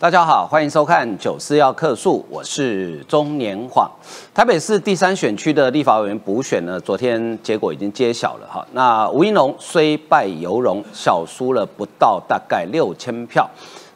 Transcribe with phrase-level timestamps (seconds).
[0.00, 3.86] 大家好，欢迎收看《九四要客诉》，我是中年晃。
[4.32, 8.66] 台北市第三选区的立法委员补选呢，昨天结果已经揭晓了哈。
[8.72, 13.46] 那吴一龙虽败犹荣，小输了不到大概六千票。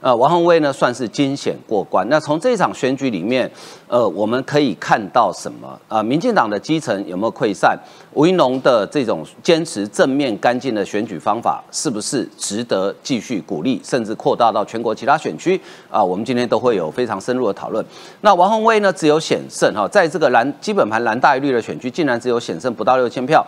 [0.04, 2.06] 呃，王宏威呢算是惊险过关。
[2.10, 3.50] 那从这场选举里面，
[3.88, 5.80] 呃，我们可以看到什么？
[5.88, 7.74] 啊，民进党的基层有没有溃散？
[8.12, 15.58] 吴一农的这种坚持正面干净的选举方法，是不是值得继续鼓励，甚至扩大到全国其他选区？
[15.90, 17.82] 啊，我们今天都会有非常深入的讨论。
[18.20, 23.42] 那王宏威呢，只有险胜哈，在这个蓝基本盘蓝大于绿的选区，竟然只有险胜不到六千票。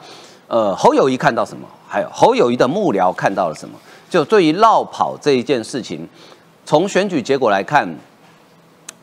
[0.49, 1.69] 呃，侯友谊看到什么？
[1.87, 3.79] 还有侯友谊的幕僚看到了什么？
[4.09, 6.09] 就对于绕跑这一件事情。
[6.67, 7.89] 从选举结果来看，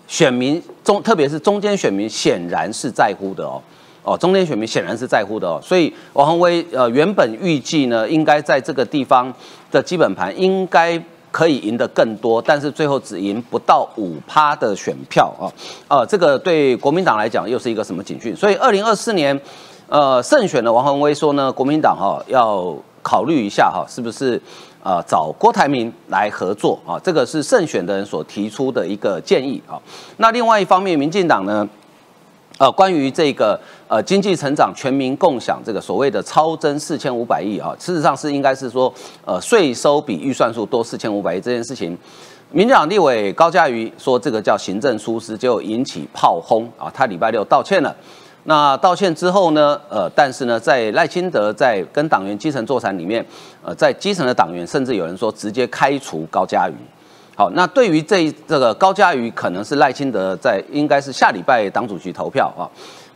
[0.06, 3.62] 选民中，特别是中间选民，显然是在乎的哦。
[4.04, 5.62] 哦，中间选民显然是在乎的哦。
[5.64, 9.34] 所以王宏威呃原本预计呢，应该在这个地方
[9.72, 15.48] 的基本盘应该可以赢得更多，但是最后只赢不到五趴的选票啊。
[15.88, 18.36] 呃，这个对国民党来讲又是一个什么警讯？
[18.36, 19.40] 所以二零二四年
[19.88, 24.42] 呃胜选的王宏威说呢，国民党哈要考虑一下哈，是不是？
[24.86, 29.82] 呃，找郭台铭来合作啊，这个是胜选的人所提出的一个建议啊。
[30.18, 31.66] 那另外一方面，民进党呢，
[32.58, 41.98] 呃，关于这个呃经济成长全民共享这个所谓的超增四千五百亿啊，事实上是应该是说呃税收比预算数多四千五百亿这件事情，
[42.52, 47.96] 民进党立委高嘉瑜说这个叫行政疏失，就引起炮轰啊，他礼拜六道歉了。
[48.46, 49.80] 那道歉之后呢？
[49.90, 53.26] 呃，但是呢，在赖清德在跟党员基层座谈里面，
[53.64, 56.74] 呃，在基层的党员甚至有人说直接开除高嘉瑜。
[57.36, 62.68] 好，那对于这这个高嘉瑜，可能是赖清德在应该是下礼拜党主席投票啊，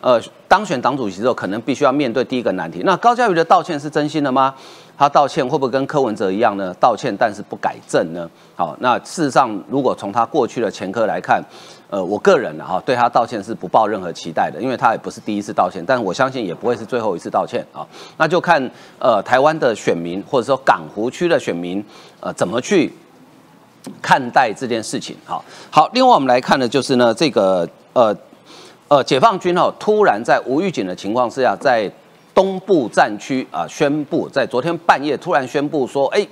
[0.02, 2.82] 呃，当选党主席之后，可能必须要面对第一个难题。
[2.86, 4.56] 那高嘉瑜的道歉是真心的吗？
[4.98, 6.74] 他道歉会不会跟柯文哲一样呢？
[6.80, 8.28] 道歉但是不改正呢？
[8.56, 11.40] 好，那事实上，如果从他过去的前科来看，
[11.90, 17.86] 呃，我个人呢哈对他道歉是不抱任何期待的，因为他也不是第一次道歉，但我相信也不会是最后一次道歉啊。
[18.18, 18.62] 那就看
[19.00, 21.84] 呃台湾的选民或者说港湖区的选民
[22.20, 22.94] 呃怎么去
[24.02, 25.16] 看待这件事情。
[25.26, 28.16] 好，好，另外我们来看的就是呢这个呃
[28.88, 31.92] 呃解放军哦突然在无预警的情况之下在。
[32.38, 36.24] 东部战区啊，宣布在昨天半夜突然宣布说，哎，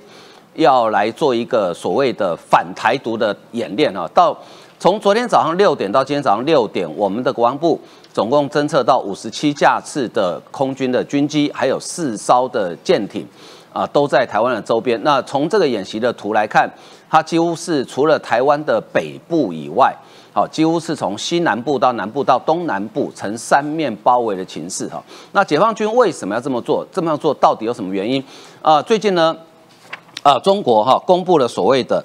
[0.54, 4.08] 要来做一个所谓的反台独的演练啊。
[4.14, 4.38] 到
[4.78, 7.80] 从昨天早上六点到今天早上六点，我们的国防部
[8.12, 13.26] 总共侦测到五十七架次的空军的军机，还有四艘的舰艇
[13.72, 15.02] 啊，都在台湾的周边。
[15.02, 16.70] 那从这个演习的图来看，
[17.08, 19.96] 它几乎是除了台湾的北部以外。
[20.34, 25.02] 好，几乎是从西南部到南部到东南部呈三面包围的情势哈。
[25.32, 26.86] 那解放军为什么要这么做？
[26.92, 28.22] 这么样做到底有什么原因？
[28.60, 29.34] 啊，最近呢，
[30.22, 32.04] 啊，中国哈公布了所谓的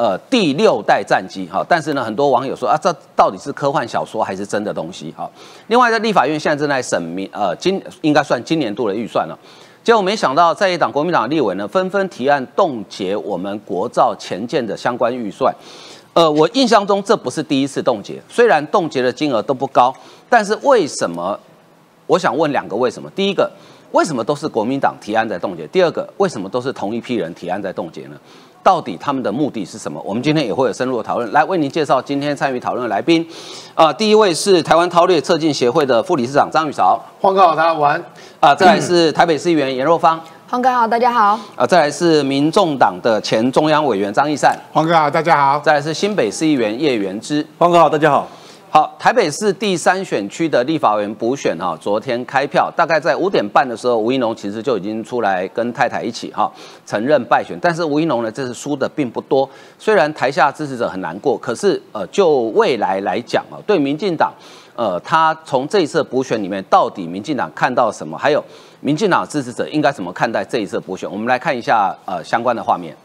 [0.00, 5.30] 呃第六代战机哈，但是呢，很多网友说啊，这到底是科幻小说还是真的东西哈？
[5.66, 9.38] 另外，在立法院现在正在审明呃今应该算今年度的预算了，
[9.84, 15.54] 结果没想到在野党国民党立委呢纷纷提案冻结我们国造前舰的相关预算。
[16.14, 19.94] 呃，我印象中这不是第一次冻结，虽然冻结的金额都不高，
[20.30, 21.38] 但是为什么？
[22.06, 23.10] 我想问两个为什么。
[23.14, 23.48] 第一个，
[23.92, 25.66] 为什么都是国民党提案在冻结？
[25.66, 28.16] 第二个，为什么都是同一批人提案在冻结呢？
[28.62, 30.00] 到底他们的目的是什么？
[30.04, 33.26] 我们今天也会有深入的讨论，来为您介绍今天参与讨论的来宾。
[33.74, 38.02] 啊，第一位是台湾韬略策进协会的副理事长张宇韶，黄哥好，大家晚。
[38.40, 40.20] 啊，再来是台北市议员严若芳。
[40.48, 41.38] 黄哥好，大家好。
[41.56, 44.58] 啊，再来是民众党的前中央委员张义善。
[44.72, 45.58] 黄哥好，大家好。
[45.60, 47.46] 再来是新北市议员叶元之。
[47.58, 48.26] 黄哥好，大家好。
[48.72, 56.48] 好，台北市第三选区的立法委员补选哈，昨天开票，大概在五点半的时候，吴一农其实就已经出来跟太太一起哈
[56.86, 59.48] 承认败选，但是吴一农呢，这次输的并不多。
[59.76, 64.32] 虽然台下支持者很难过，可是呃，就未来来讲啊，对民进党。
[64.76, 68.16] 呃，他从这一次补选里面，到底民进党看到什么？
[68.16, 68.40] 还有
[68.80, 71.10] 民进党支持者应该怎么看待这一次补选？
[71.10, 72.96] 我们来看一下呃相关的画面。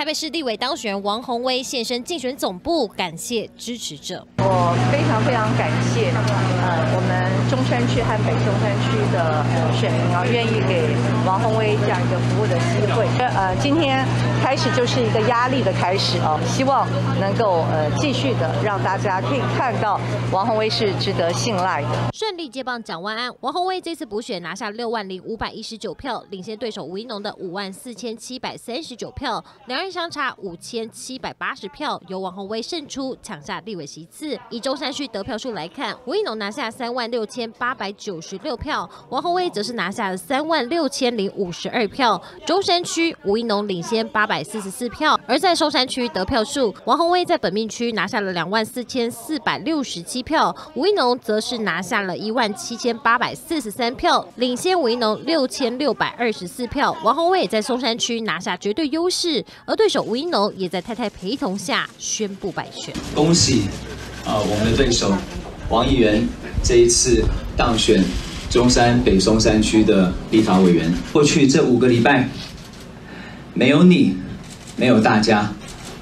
[0.00, 4.26] 台北市立委当选人王宏威现身竞选总部，感谢支持者。
[4.38, 9.44] 我非常非常感谢呃我们中山区和北中山区的
[9.76, 13.06] 选民啊，愿意给王宏威这样一个服务的机会。
[13.18, 14.02] 呃，今天。
[14.42, 16.40] 开始就是一个压力的开始啊！
[16.46, 16.88] 希望
[17.20, 20.00] 能够呃继续的让大家可以看到
[20.32, 21.88] 王宏威是值得信赖的。
[22.14, 42.20] 顺利接棒蒋万安，王宏威这次补选拿下六万零五百一十九票，领先对手吴一农的五万四千七百三十九票，两人相差五千七百八十票，由王宏威胜出，抢下立委席次，以中山区得票数来看，吴一农拿下三万六千八百九十六票，王宏威则是拿下了三万六千零五十二票。
[42.46, 56.96] 中山区吴一农领先八百四十四票，而在松山区得票数，王宏威在本命区拿下了两万四千四百六十七票，吴一农则是拿下了一万七千八百四十三票，领先吴一农六千六百二十四票。
[57.02, 62.94] 王宏威也在松山区拿下绝对优势，而对手吴一农也在太太陪同下宣布败选。
[63.14, 63.62] 恭喜
[64.26, 65.10] 啊，我们的对手
[65.70, 66.22] 王议员
[66.62, 67.24] 这一次
[67.56, 68.04] 当选
[68.50, 70.92] 中山北松山区的立法委员。
[71.14, 72.28] 过去这五个礼拜，
[73.54, 74.14] 没有你，
[74.76, 75.50] 没有大家，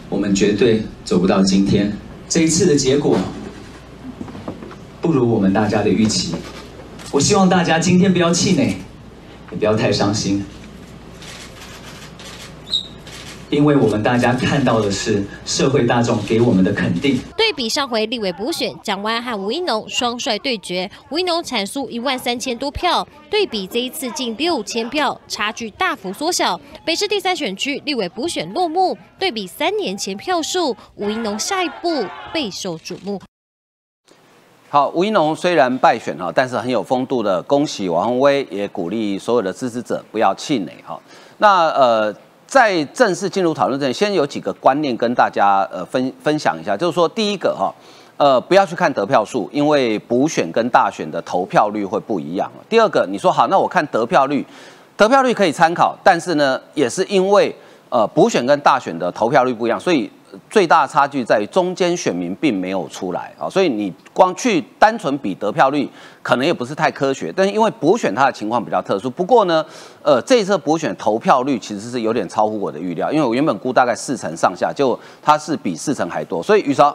[0.08, 1.96] 我们绝对走不到今天。
[2.28, 3.16] 这一次的结果
[5.00, 6.34] 不如我们大家的预期。
[7.12, 8.74] 我希望大家今天不要气馁，
[9.52, 10.44] 也不要太伤心。
[13.50, 17.18] 因为我们大家看到的是社会大众给我们的肯定。
[17.36, 26.60] 对比上回立委补选，蒋万和吴一农双帅对决，吴一农产出一万三千多票，对比这一次近六千票，差距大幅缩小。
[26.84, 32.04] 北市第三选区立委补选落幕，对比三年前票数，吴一农下一步
[32.34, 33.18] 备受瞩目。
[34.68, 41.00] 好，吴一农虽然败选哈，但是很有风度的恭喜王宏威，也鼓励所有的支持者不要气馁哈。
[41.38, 42.14] 那呃。
[42.48, 47.70] 在正式进入讨论之前，先有几个观念跟大家呃分分享一下，就是说第一个哈，
[48.16, 52.50] 呃不要去看得票数，因为补选跟大选的投票率会不一样。
[52.66, 54.44] 第二个，你说好，那我看得票率，
[54.96, 57.54] 得票率可以参考，但是呢，也是因为
[57.90, 60.10] 呃补选跟大选的投票率不一样，所以。
[60.50, 65.88] 最大差距在于中间选民并没有出来啊，所以你光去单纯比得票率，
[66.22, 67.32] 可能也不是太科学。
[67.34, 69.64] 但是因为补选它的情况比较特殊，不过呢，
[70.02, 76.42] 呃，这一次补选投票率其实是有点超乎我的预料，因为我原本估大概四成上下，就它是比四成还多。
[76.42, 76.94] 所以宇超，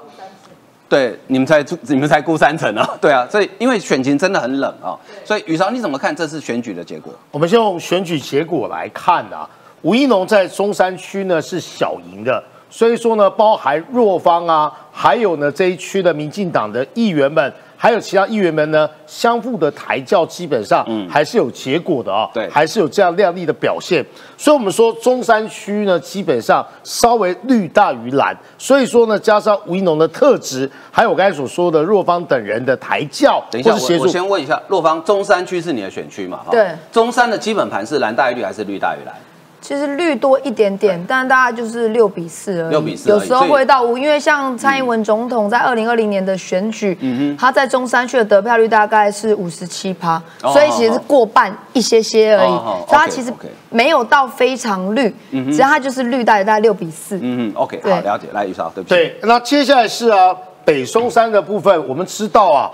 [0.88, 2.88] 对，你们才你们才估三成啊？
[3.02, 4.94] 对啊，所以因为选情真的很冷啊，
[5.26, 7.14] 所以宇超你怎么看这次选举的结果？
[7.32, 9.50] 我们先用选举结果来看啊，
[9.82, 12.44] 吴一农在中山区呢是小赢的。
[12.74, 24.04] 所以说呢，包含若方啊，还有呢这一区的民进党的议员们，还有其他议员们呢，相互的抬轿，基本上还是有结果的啊，对，还是有这样亮丽的表现。
[24.36, 28.36] 所以，我们说中山区呢，基本上稍微绿大于蓝。
[28.58, 36.40] 所以说呢，加上吴一农的特质，还有我刚才所说的若方等人的抬轿，等一下，我我先问一下，若方中山区是你的选区嘛？
[36.50, 39.14] 对，中山的基本盘是蓝大于绿还是绿大于蓝？
[39.63, 42.69] 其实绿多一点点，但大概就是六比四而已。
[42.71, 52.50] 六比四，有时候会到五，因为像蔡英文总统在二零二零年的选举，嗯他在中山区的得票率大概是五十七趴，所以其实过半一些些而已。
[52.50, 53.31] 所以他其实
[53.69, 57.15] 没有到非常绿，只要他就是绿大概大概六比四。
[57.15, 58.27] 嗯嗯，OK，好，了解。
[58.33, 58.95] 来，余少，对不起。
[58.95, 62.69] 对，那接下来是啊，北松山的部分，我们知道啊，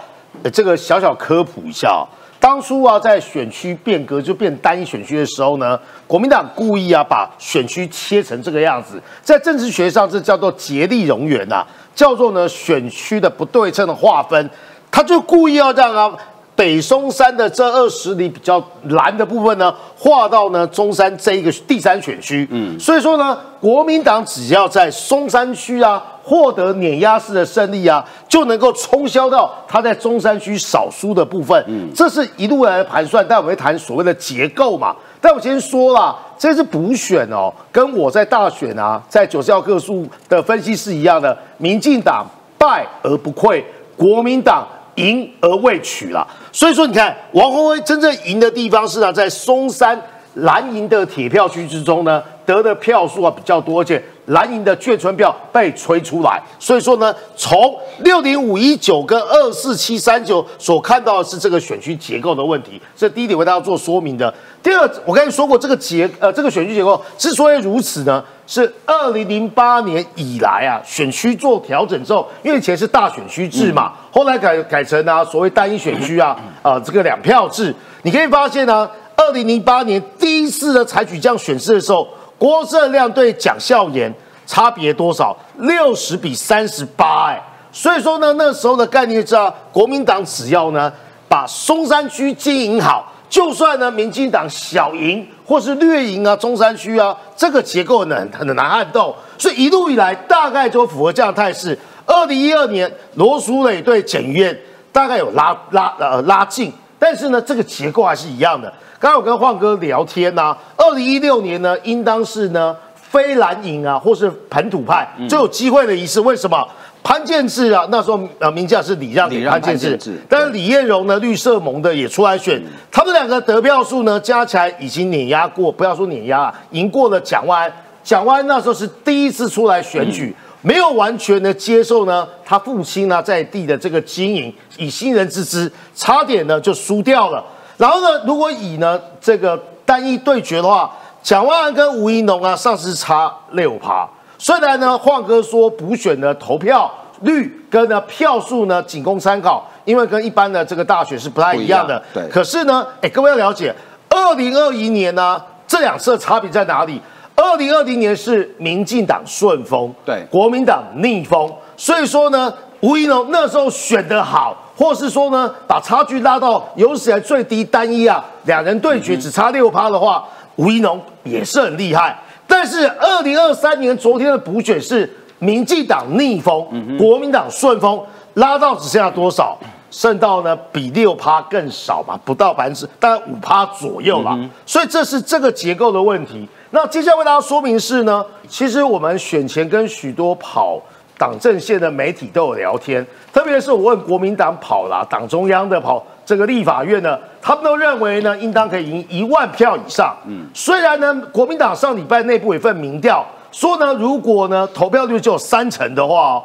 [0.51, 2.03] 这个小小科普一下。
[2.39, 5.77] 当初啊，在选区变革就变单一选区的时候呢，
[6.07, 14.49] 国民党故意啊把选区切成这个样子，在政治学上这叫做竭力容源呐，叫做呢选区的不对称的划分，
[14.89, 16.17] 他就故意要这样啊。
[16.59, 22.45] 北松山的这二十里比较蓝的部分呢，划到呢中山这一个第三选区。
[22.51, 31.63] 嗯，所以说呢，国民党只要在松山区啊获得碾压式的胜利啊，就能够冲销到他在中山区少输的部分。
[31.69, 33.25] 嗯，这是一路来的盘算。
[33.29, 34.93] 但我们会谈所谓的结构嘛。
[35.21, 41.37] 但我先说了，这是补选哦，跟我在大选啊，在九十号个数的分析是一样的。
[41.57, 43.63] 民进党败而不溃，
[43.95, 44.67] 国民党。
[44.95, 49.99] 赢而未取了，所以说你看王宏威真正赢的地方是啊，在松山
[50.35, 64.33] 蓝营的铁票区之中呢，得的票数啊比较多，而且蓝营的眷村票被吹出来，所以说呢，从六零五一九跟二四七三九所看到的是这个选区结构的问题，这第一点为大家做说明的。
[64.61, 82.07] 第二，我跟你说过这个结呃这个选区结构之所以如此呢，是二零零八年以来啊选区做调整之后，因为以前是大选区制嘛，后来改改成啊所谓单一选区啊 啊这个两票制，你可以发现呢，二零零八年第一次的采取这样选制的时候，
[82.39, 84.11] 郭正亮对蒋孝严
[84.47, 85.37] 差别多少？
[85.57, 87.39] 六十比三十八哎，
[87.71, 90.91] 所以说呢那时候的概念是啊，国民党只要呢
[91.27, 93.13] 把松山区经营好。
[93.29, 101.77] 就算呢，民进党小赢或是略赢啊，中山区啊，这个结构呢很难撼动，所以一路以来大概就符合这样的态势。
[102.07, 104.59] 二零一二年罗淑蕾对检院
[104.91, 108.71] 大概有拉拉呃拉近，但是呢，这个结构还是一样的。
[108.99, 116.67] 刚刚我跟晃哥聊天呐，二零一六年呢，应当是呢非蓝营啊或是本土派就有机会的一次，为什么？
[117.01, 127.71] 潘建志啊，那时候呃名将是李让给潘建志，但是李彦荣呢，绿色盟的也出来选，他们两个得票数呢加起来已经碾压过，不要说碾压啊，赢过了蒋万。
[128.03, 137.43] 蒋万那时候是第一次出来选举，没有完全的接受呢他父亲呢在地的这个经营，以新人之姿，差点呢就输掉了。
[137.77, 140.91] 然后呢，如果以呢这个单一对决的话，
[141.23, 144.07] 蒋万安跟吴怡农啊，上次差六趴。
[144.37, 152.01] 虽然呢，晃哥说补选的投票率跟呢票数呢仅供参考，因为跟一般的这个大选是不太一样的。
[152.13, 152.27] 对。
[152.27, 153.73] 可是呢，哎，各位要了解，
[154.09, 157.01] 二零二一年呢，这两次的差别在哪里？
[157.49, 161.51] 二零二零年是民进党顺风，对，国民党逆风。
[161.75, 170.23] 所以说呢，吴怡农那时候选得好，或是说呢，把差距拉到有史以来最低单一啊，两人对决只差六趴的话，
[170.57, 172.15] 吴怡农也是很厉害。
[172.45, 176.63] 但是二零二三年昨天的补选是民进党逆风，
[176.99, 177.99] 国民党顺风，
[178.35, 179.57] 拉到只剩下多少？
[179.89, 184.37] 剩到呢比六趴更少嘛，不到百分之，大概五趴左右啦。
[184.63, 186.47] 所以这是这个结构的问题。
[186.71, 190.79] 那接下来为大家说明是呢，其实我们选前跟许多跑
[191.17, 196.05] 党政线的媒体都有聊天，特别是我问国民党跑啦，党中央的跑。
[196.25, 200.15] 这个立法院呢，他们都认为呢，应当可以赢一万票以上。
[200.27, 206.39] 嗯，虽然呢，国民党上礼拜内部有一份民调说呢，如果呢投票率只有三成的话，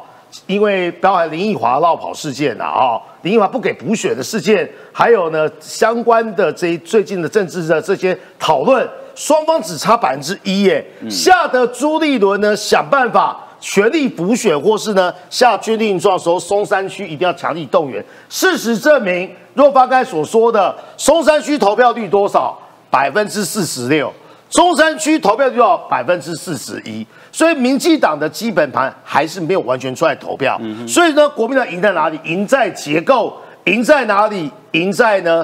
[0.47, 13.41] 因为包含林奕华绕跑事件啊，啊，林奕华不给补选的事件，还有呢相关的这最近的政治的这些讨论，双方只差百分之一耶，吓得朱立伦呢想办法。
[13.61, 18.03] 全力补选，或是呢下军令状时候，松山区一定要强力动员。
[18.29, 22.55] 事实证明，若发该所说的松山区投票率多少？
[22.91, 24.13] 百分之四十六。
[24.51, 27.03] 中山区投票率要百分之四十一。
[27.31, 30.61] 所以民进党的基本盘还是没有完全出来投票。
[30.87, 32.19] 所以呢，国民党赢在哪里？
[32.25, 33.35] 赢在结构。
[33.63, 34.51] 赢在哪里？
[34.73, 35.43] 赢在呢？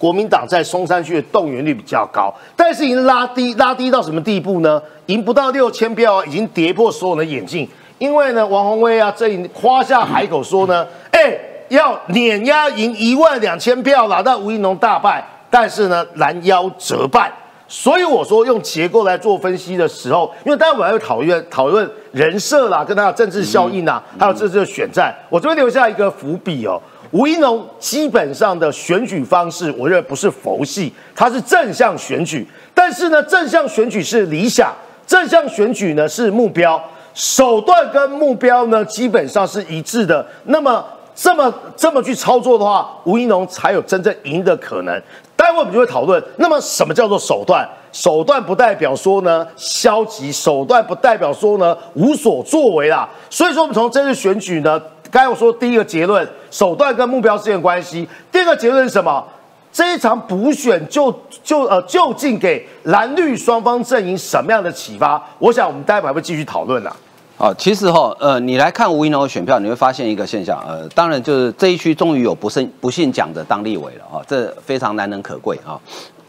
[0.00, 4.80] 国民党在松山区的动员率比较高，但是已经拉低，拉低到什么地步呢？
[5.06, 7.68] 赢不到六千票啊，已经跌破所有人的眼镜。
[7.98, 11.38] 因为呢，王宏威啊，这夸下海口说呢， 哎，
[11.68, 17.30] 要碾压赢一万两千票，拿到吴怡农大败，但是呢，拦腰折半。
[17.68, 26.80] 所以我说用结构来做分析的时候，因为待会还会讨论讨论人设啦，跟他的政治效应啊，还有这次的选战，我这边留下一个伏笔哦。
[27.12, 32.46] 吴一农基本上的选举方式，我认为不是佛系，他是正向选举。
[32.72, 34.72] 但是呢，正向选举是理想，
[35.06, 36.80] 正向选举呢是目标，
[37.12, 40.24] 手段跟目标呢基本上是一致的。
[40.44, 45.02] 那么这么这么去操作的话，吴一农才有真正赢的可能。
[45.34, 47.68] 待会我们就会讨论，那么什么叫做手段？
[47.90, 53.08] 手段不代表说呢消极，手段不代表说呢无所作为啦。
[53.28, 54.80] 所以说，我们从这次选举呢。
[55.10, 58.08] 刚才我说第一个结论，手段跟目标之间的关系。
[58.30, 59.24] 第二个结论是什么？
[59.72, 61.14] 这一场补选就
[61.44, 65.22] 就呃究竟给蓝绿双方阵营什么样的启发？
[65.38, 66.90] 我想我们待会还会继续讨论呢。
[67.38, 75.78] 啊，其实哈，呃，你来看吴怡农的选票，你会发现一个现象，呃，当然就是这一区终于有不幸不幸讲的当立委了哈，这非常难能可贵啊。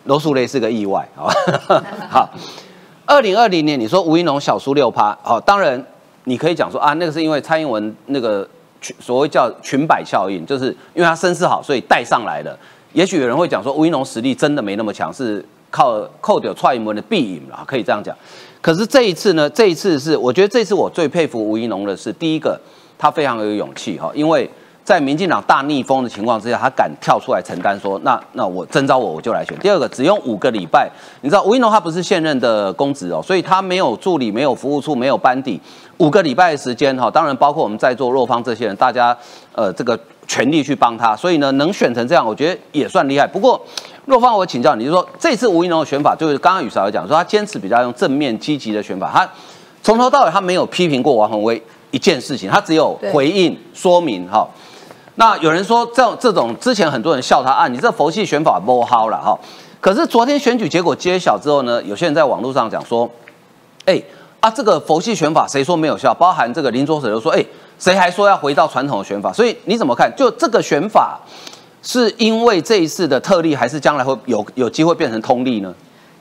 [0.04, 1.26] 罗素雷是个意外啊。
[2.10, 2.30] 好，
[3.08, 5.84] 二零二零年你说吴怡农小输六趴，好，当然
[6.26, 8.48] 你可以讲说啊，那个是因为蔡英文那个。
[9.00, 12.58] 所谓叫裙摆效应，就是因为他声势好，所以带上来的。
[12.94, 18.16] 也许有人会讲说，吴一农实力真的没那么强，是靠扣掉蔡英文的必赢了，可以这样讲。
[18.62, 22.60] 可是这一次呢，这一次是我觉得这次我最佩服吴一农的是，第一个
[22.98, 24.50] 他非常有勇气哈，因为
[24.84, 29.58] 在民进党大逆风的情况之下，他敢跳出来承担说，那那我征召我我就来选。
[29.60, 30.90] 第二个只用五个礼拜，
[31.22, 35.60] 你知道吴一农他不是现任的公职哦，所以他没有助理，没有服务处，没有班底。
[35.98, 39.16] 五个礼拜的时间哈，当然包括我们在座若方这些人，大家
[39.54, 43.28] 呃这个全力去帮他，所以呢能选成这样，我觉得也算厉害。
[43.28, 43.62] 不过
[44.06, 49.30] 若方，我请教你，就说这次吴怡农的选法，就是刚刚雨韶讲说他坚持比较用正面积极的选法，他
[49.84, 51.62] 从头到尾他没有批评过王宏威
[51.92, 54.48] 一件事情，他只有回应说明哈。
[55.16, 59.38] 那有人说这这种之前很多人笑他啊，你这佛系选法不好了哈。
[59.80, 63.10] 可是昨天选举结果揭晓之后呢，有些人在网络上讲说，
[63.86, 64.02] 哎。
[64.42, 66.12] 啊，这个佛系选法谁说没有效？
[66.12, 67.46] 包含这个林卓水都说，哎，
[67.78, 69.32] 谁还说要回到传统的选法？
[69.32, 70.12] 所以你怎么看？
[70.18, 71.20] 就这个选法，
[71.84, 75.72] 是因为这一次的特例，还是将来会有有机会变成通例呢？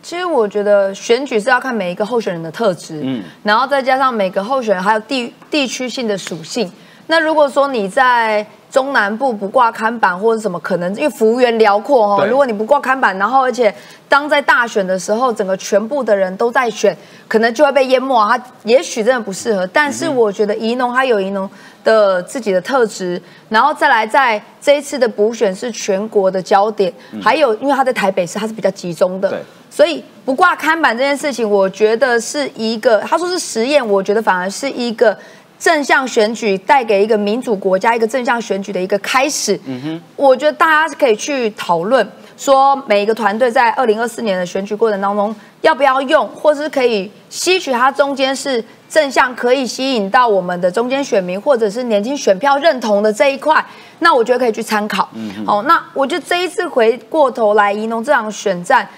[0.03, 6.71] 其实我觉得选举是要看每一个候选人的特质，嗯，然后再加上每个候选人还有地地区性的属性。
[7.11, 13.75] 那如果说你在中南部不挂看板或者什么，可能因为幅员辽阔哦，如果你不挂看板，然后而且
[14.09, 18.15] 当在大选的时候，整个全部的人都在选，可能就会被淹没。
[18.29, 21.51] 他也许真的不适合，但是我觉得宜农他有宜农
[21.83, 29.29] 的自己的特质，然后再来在这一次的补选是全国的焦点，还有因为他在台北市他是比较集中的，
[29.69, 35.19] 所以不挂看板这件事情，我觉得是一个他说是实验，我觉得反而是一个。
[35.61, 39.61] 正向选举带给一个民主国家一个正向选举的一个开始。
[39.67, 42.05] 嗯哼，我觉得大家可以去讨论，
[42.39, 53.63] 说每一个团队在二零二四年的选举过程当中要不要用，或是可以吸取它中间是正向，可以吸引到我们的中间选民或者是年轻选票认同的这一块，
[53.99, 55.07] 那我觉得可以去参考。
[55.13, 58.89] 嗯好，那我觉得这一次回过头来，宜农这场选战，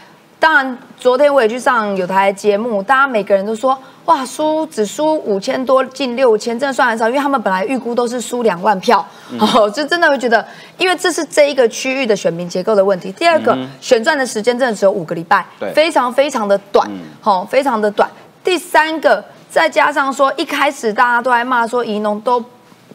[0.42, 3.78] 当然昨天我也去上有台节目，大家每个人都说。
[4.06, 9.06] 哇，输只输五千多，近六千，真的算很少，因为他们本来预估都是输两万票，
[9.38, 10.44] 哦，就真的会觉得，
[10.76, 13.12] 因为这是这一个区域的选民结构的问题。
[13.12, 18.10] 第二个，选战的时间真的只有五个礼拜，非常非常的短，好，非常的短。
[18.42, 22.44] 第三个，再加上说一开始大家都在骂说，宜农都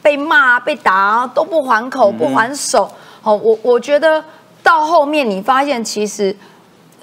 [0.01, 4.21] 被骂、被打，都不还口、不还手，好，我我觉得
[4.61, 6.35] 到后面你发现其实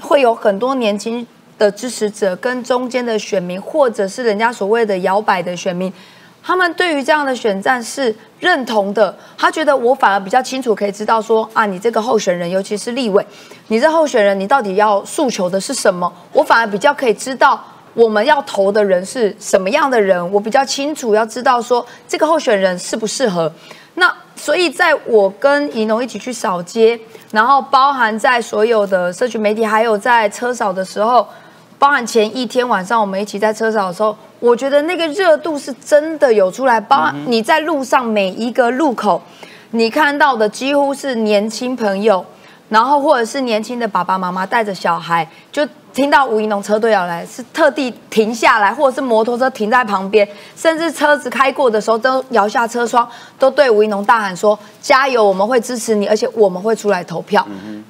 [0.05, 1.27] 会有很多年轻。
[1.57, 5.91] 的支持者跟中间的选民，或者是人家所谓的摇摆的选民，
[6.43, 9.17] 他们对于这样的选战是认同的。
[9.39, 13.25] 他觉得我反而比较清楚，可以知道说啊，你这个候选人，尤其是立委，
[13.69, 16.13] 你这候选人，你到底要诉求的是什么？
[16.33, 23.51] 我反而比较可以知道我们要投的人是什么样的人，我比较清楚，要知道说这个候选人适不适合。
[23.95, 26.99] 那所以，在我跟怡农一起去扫街，
[27.31, 31.27] 然后包含在所有的社群媒体，还有在车扫的时候。
[31.77, 36.81] 包含前一天晚上我们一起在车扫的时候，我觉得那个热度是真的有出来。
[36.81, 39.21] 包含你在路上每一个路口，
[39.73, 42.25] 你看到的几乎是年轻朋友，
[42.71, 45.67] 然后或者是年轻的爸爸妈妈带着小孩，就。
[45.95, 53.09] 听到吴一农车队要来，是特地停下来，或者是摩托车停在旁边，甚至车子开过的时候都摇下车窗，
[53.39, 57.47] 都对吴一农大喊说：“加油，我们会支持你，而且我们会出来投票。”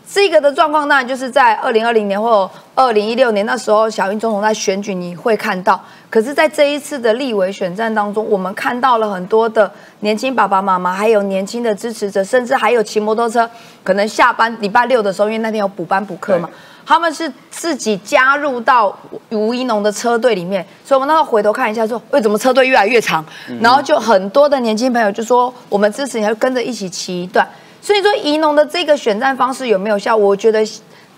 [0.07, 5.83] 这个的状况当然就是在二零二零年或二零一六年那时候，小英总统在选举你会看到。
[6.11, 13.49] 可是，在这一次的立委选战当中，我们看到了很多的年轻爸爸妈妈，还有年轻的支持者，甚至还有骑摩托车，
[13.83, 16.51] 可能下班礼拜六的时候，因为那天有补班补课嘛。
[16.87, 18.95] 他们是自己加入到
[19.31, 23.25] 吴一农的车队里面，所以我们那时候回头看一下，说为什么车队越来越长，
[23.61, 27.49] 然后就很多的年轻朋友就说我们支持你，就跟着一起骑一段。
[27.81, 30.17] 所以说，宜农的这个选战方式有没有效？
[30.17, 30.63] 我觉得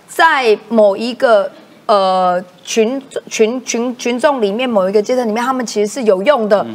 [0.07, 1.51] 在某一个
[1.85, 6.65] 呃群群群群众里面，某一个阶层里面，他们其实是有用的。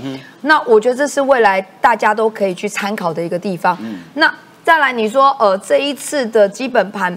[0.42, 3.76] 那我觉得这是未来大家都可以去参考的一个地方。
[4.14, 4.32] 那
[4.64, 7.16] 再来，你说呃这一次的基本盘。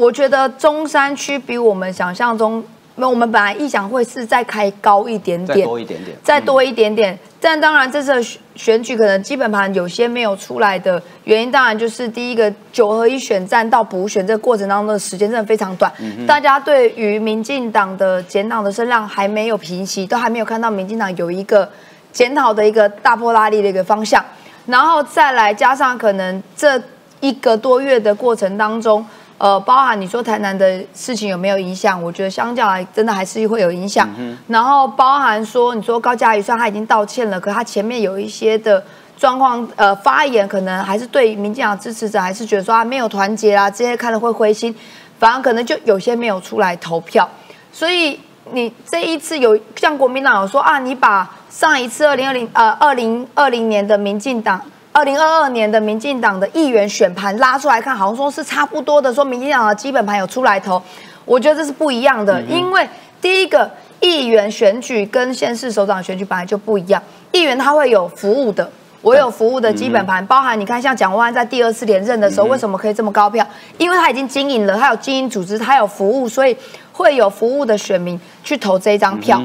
[0.00, 7.18] 我觉得中山区比我们想象中，那我们本来意想会是再开高一点点，再多一点点，再多一点点。
[7.38, 15.92] 但当然，这次选举可能基本盘有些没有出来的原因，当然就是第一个九合一选战到补选这个过程当中的时间真的非常短，
[16.26, 21.68] 大家对于民进党的减党的声浪还没有平息，都还没有看到民进党有一个
[22.10, 24.24] 检讨的一个大波拉力的一个方向。
[24.64, 26.82] 然后再来加上可能这
[27.20, 29.04] 一个多月的过程当中。
[29.40, 32.02] 呃，包含你说台南的事情有没有影响？
[32.02, 34.06] 我觉得相较来，真的还是会有影响。
[34.48, 38.84] 然后包含说，你说高嘉瑜虽然他已经道歉了，可他前面有一些的
[39.16, 44.76] 状况，呃，发言可能还是对民进党支持者还是觉得说啊没有团结啊，这些看了会灰心，
[45.18, 47.26] 反而可能就有些没有出来投票。
[47.72, 48.20] 所以
[48.52, 54.60] 你这一次有像国民党有说啊，你把上一次二零二零呃二零二零年的民进党。
[54.92, 60.82] 二零二二年的民进党的议员选盘拉出来看，好像说是差不多的，说民进党的基本盘有出来投，
[61.24, 62.88] 我觉得这是不一样的，因为
[63.20, 67.00] 第一个议员选举跟县市首长选举本来就不一样，
[67.30, 68.68] 议员他会有服务的，
[69.00, 73.46] 我有服务的基本盘，包含你看像蒋万安在第二次连任的时候，为什么可以这么高票？
[73.78, 76.56] 因为他已经经营了，他有经营组织，他有服务，所以
[76.92, 79.40] 会有服务的选民去投这一张票。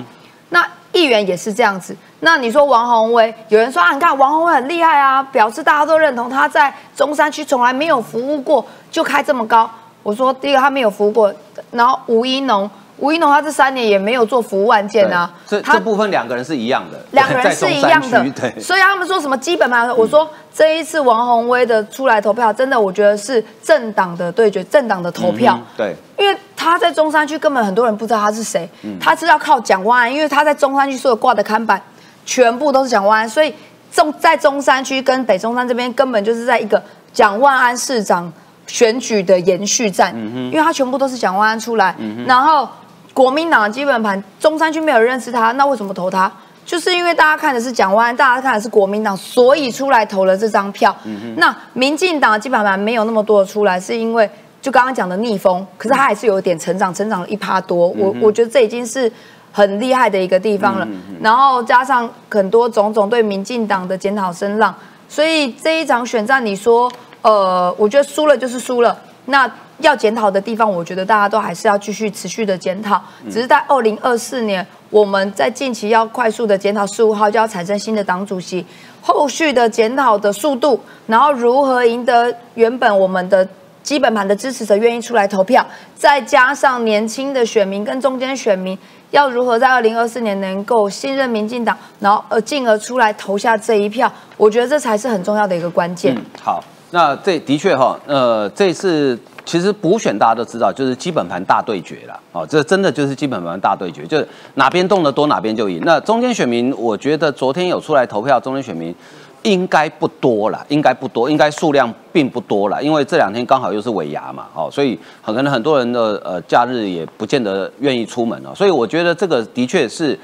[0.96, 1.96] 议员也是这样子。
[2.22, 9.70] 那你说王宏威，有人说啊，你看王宏威很厉害啊，表示大家都认同他在中山区从来没有服务过，就开这么高。
[10.02, 11.32] 我说第一个他没有服务过，
[11.72, 15.32] 然后吴一农，吴一农他这三年也没有做服务案件啊。
[15.46, 18.24] 这这部分两个人是一样的， 两个人是一样的。
[18.32, 19.88] 对，所以他们说什么基本盘？
[19.98, 25.60] 我说这一次王宏威的出来投票，真的我觉得是政党的对决，政党的投票。
[25.76, 31.82] 对，因为他在中山区根本很多人不知道他是谁，他是要靠蒋万安，因为他在中山区所有挂的看板。
[32.28, 33.54] 全部都是蒋万安，所以
[33.92, 36.82] 中在中山区跟北中山这边根本就是在一个
[37.14, 38.34] 蒋万安市长
[38.66, 40.12] 选举的延续战，
[40.52, 42.68] 因为他全部都是蒋万安出来，然后
[43.16, 46.32] 国民党的基本盘中山区没有认识他，那为什么投他？
[46.64, 50.96] 就是因为大家看的是蒋万安，大家看的是国民党，所以出来投了这张票。
[51.38, 54.30] 那民进党基本盘没有那么多的出来，是因为
[54.62, 57.88] 就刚刚讲的逆风，可是他还是有一点成长，成长了一趴多。
[57.88, 59.12] 我我觉得这已经是。
[59.56, 60.86] 很厉害的一个地方了，
[61.22, 64.76] 然后加上很多种种对民进党的检讨声浪，
[65.08, 68.98] 所以这一场选战，你说，呃，我觉得输了就是输了。
[69.28, 69.50] 那
[69.80, 73.02] 要检讨的地方，我觉得大家都还是要继续持续的检讨。
[73.30, 78.66] 只是在二零二四年，我们在近期要快速的检讨，十五号就要产生新的党主席，
[79.02, 83.48] 后续的检讨的速度，然后如何赢得原本我们的
[83.84, 88.78] 基本盘的支持者愿意出来投票，再加上年轻的选民跟中间选民。
[89.12, 94.12] 要如何在二零二四年能够信任民进党，然后呃进而出来投下这一票？
[94.36, 96.18] 我觉得这才是很重要的一个关键。
[96.42, 96.62] 好，
[96.96, 102.18] 那这的确哈，呃，这次其实补选大家都知道，就是基本盘大对决了。
[102.32, 105.82] 哦，这真的就是基本盘大对决，就是哪边动得多，哪边就赢。
[105.84, 108.96] 那中间选民，我觉得昨天有出来投票，中间选民。
[109.44, 120.20] 应该不多了，应该不多，应该数量并不多了，因为这两天刚好又是尾牙嘛，哦，所以很可能很多人的呃假日也不见得愿意出门哦，所以我觉得这个的确是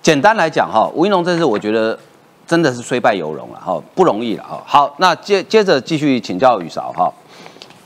[0.00, 1.98] 简单来讲哈，吴一农这次我觉得
[2.48, 4.60] 真的是虽败犹荣了哈，不容易了哈。
[4.66, 7.12] 好，那接接着继续请教雨韶哈，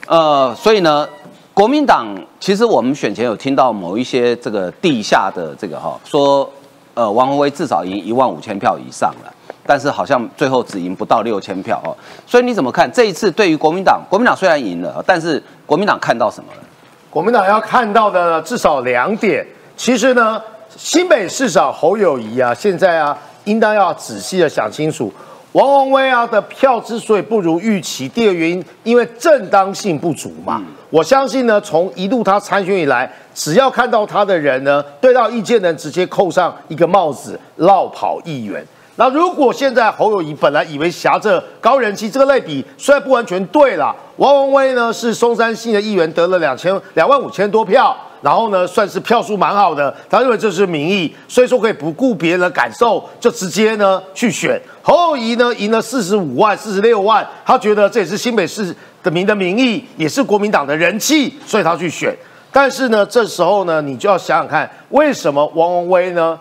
[0.07, 1.07] 呃，所以呢，
[1.53, 2.07] 国民党
[2.39, 6.49] 其实我们选前有听到某一些这个地下的这个哈说，
[6.95, 9.33] 呃，王宏威至少赢一万五千票以上了。
[9.65, 11.95] 但是好像最后只赢不到六千票哦，
[12.27, 14.03] 所以你怎么看这一次对于国民党？
[14.11, 16.61] 国民党虽然赢了，但是国民党看到什么了？
[17.09, 19.47] 国民党要看到的至少两点。
[19.77, 25.13] 其实呢，新北市长侯友谊啊，现在啊，应当要仔细的想清楚，
[25.53, 30.63] 王宏威啊的票之所以不如预期，第二个原因，因为正当性不足嘛。
[30.91, 38.65] 我相信呢，从一路他参选以来，只要看到他的人呢，对到意见能直接扣上一个帽子，绕跑议员。
[38.97, 62.17] 那如果现在侯友谊本来以为挟着高人气这个类比，虽然不完全对了，王宏威呢是松山新的议员，得了两千两万五千多票，然后呢算是票数蛮好的，他认为这是民意，所以说可以不顾别人的感受，就直接呢去选侯友谊呢赢了四十五万、四十六万，他觉得这也是新北市的民的民意，也是国民党的人气，所以他去选。
[62.53, 66.39] 但是呢，这时候呢，你就要想想看，为什么王文威呢？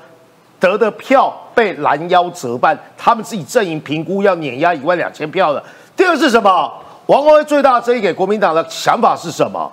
[0.59, 5.63] 得的票被拦腰折半，他们自己阵营评估要碾压一万两千票的。
[5.97, 6.71] 第二是什么？
[7.07, 9.71] 王文辉最大争议给国民党的想法是什么？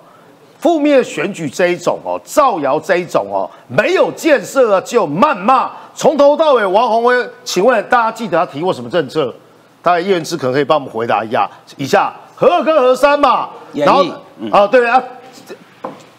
[0.59, 6.65] 负面选举这一种哦，造谣这一种哦，没有建设啊就谩骂，从头到尾。
[6.65, 9.33] 王宏威，请问大家记得他提过什么政策？
[9.81, 11.49] 大家叶元之可能可以帮我们回答一下。
[11.77, 14.03] 以下何二跟何三嘛，然后
[14.51, 15.01] 啊对啊，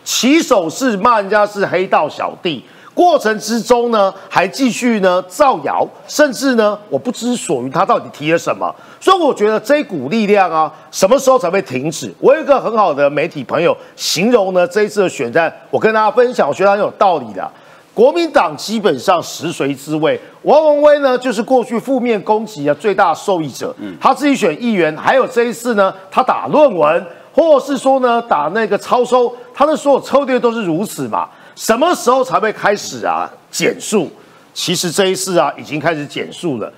[0.02, 2.64] 起手是骂人家是黑道小弟。
[3.00, 8.70] 过程之中呢，还继续呢造谣，甚至呢，我不知所云，他到底提了什么？
[9.00, 12.12] 所以我觉得这股力量啊，什么时候才会停止？
[12.20, 17.50] 我有一个很好的媒体朋友形容呢，这一次的选战，我跟大家分享，我觉得很有道理的。
[17.94, 31.26] 国民党基本上食髓知味，王文威呢，就是过去负面攻击的最大受益者，嗯他自己选议员，还有这一次呢，他打论文，或是说呢，打那个超收，他的所有策略都是如此嘛。
[31.60, 34.10] 什么时候才会开始啊减速？
[34.54, 36.72] 其实这一次啊已经开始减速了。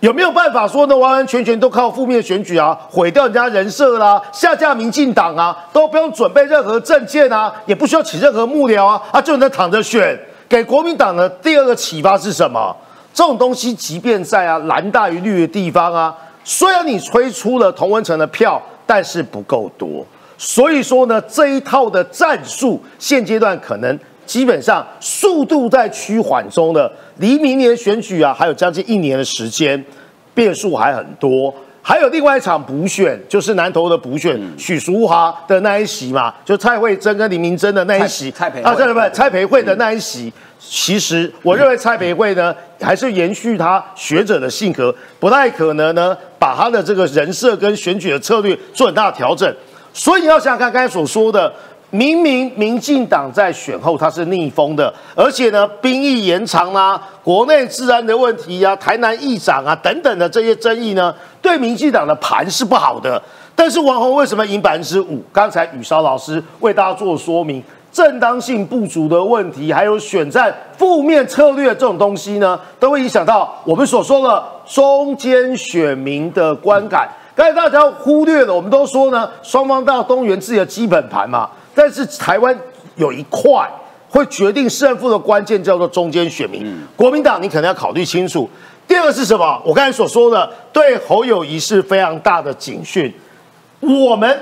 [0.00, 0.96] 有没有办法说呢？
[0.96, 10.18] 完完全全都靠负面选举啊，毁掉人家人设啦，下架民进党啊，都不用准备任何证件啊，也不需要请任何幕僚啊，啊就能躺着选。
[10.48, 12.74] 给国民党的第二个启发是什么？
[13.12, 20.02] 这种东西，即便在啊蓝大于绿的地方啊，虽然你吹出了同文成的票，但是不够多。
[20.38, 23.98] 所以说呢，这一套的战术现阶段可能。
[24.24, 29.84] 基本上速度在趋缓中的，离明年选举啊还有将近一年的时间，
[30.34, 31.54] 变数还很多。
[31.84, 39.10] 还有另外一场补选，就是南投的补选，许淑华的那一席嘛，就蔡慧珍跟林明珍的那一席，蔡培啊，对不对？
[39.10, 49.52] 蔡培慧的那一席，其实我认为蔡培慧呢，还是延续他学者的性格，不太可能呢，把他的这个人设跟选举的策略做很大的调整。
[49.92, 51.52] 所以你要想想看，刚才所说的。
[51.94, 63.22] 明明民进党在选后它是逆风的，而且呢兵役延长啦，国内治安的问题啊，台南议长啊等等的这些争议呢，对民进党的盘是不好的。
[63.54, 65.22] 但是王宏为什么赢百分之五？
[65.30, 77.06] 刚才宇韶老师为大家做说明，正当性不足的问题，还有选战负面策略这种东西呢，都会影响到我们所说的中间选民的观感。
[77.34, 82.56] 刚才大家忽略了，我们都说呢，双方都要动员自己的基本盘嘛，但是台湾
[82.96, 83.68] 有一块
[84.08, 86.66] 会决定胜负的关键叫做中间选民。
[86.96, 88.48] 国民党你可能要考虑清楚。
[88.86, 89.62] 第二个是什么？
[89.64, 93.12] 我刚才所说的对侯友谊是非常大的警讯。
[93.80, 94.38] 我们。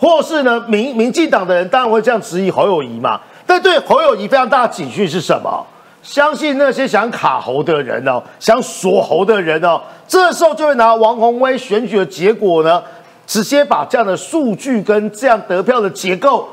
[0.00, 3.20] 或是呢，民民进党的人当然会这样质疑侯友谊嘛。
[3.44, 5.66] 但对侯友谊非常大的警讯是什么？
[6.04, 12.80] 相信那些想卡喉的人哦，想锁喉的人哦，这时候就会拿王宏威选举的结果呢，
[13.26, 16.48] 直接把这样的数据跟这样得票的结构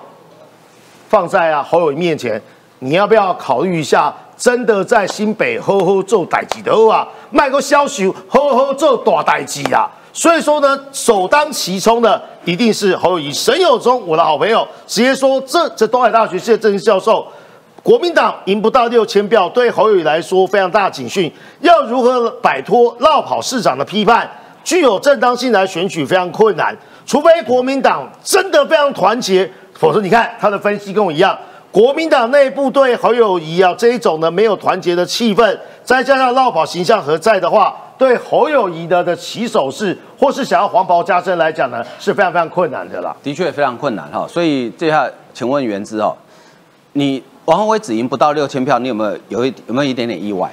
[1.07, 2.41] 放在啊侯友谊面前。
[2.79, 4.13] 你要不要考虑一下？
[4.37, 9.89] 真的在新北好好做代志的啊，卖个消息好好做大代志啊！
[10.11, 17.25] 所以说呢，首当其冲的一定是侯友谊、沈友忠，我的好朋友，直接说这这东海大学系的政治教授，
[17.81, 24.29] 国民党赢不到六千票，对侯友谊来说非常大的警讯，要如何摆脱绕跑市长的批判，
[24.65, 31.37] 具有正当性来选举非常困难，除非国民党真的非常团结，否则你看他的分析跟我一样，
[31.71, 37.75] 国民党内部对侯友谊啊这一种呢没有团结的气氛，再加上绕跑形象何在的话。
[37.97, 43.15] 对侯友谊的的起手式，或是想要黄袍加身来讲呢，是非常非常困难的啦。
[43.23, 46.13] 的确非常困难哈，所以这下请问原之哦，
[46.91, 50.51] 你王宏威只赢不到六千票，你有没有有一有没有一点点意外？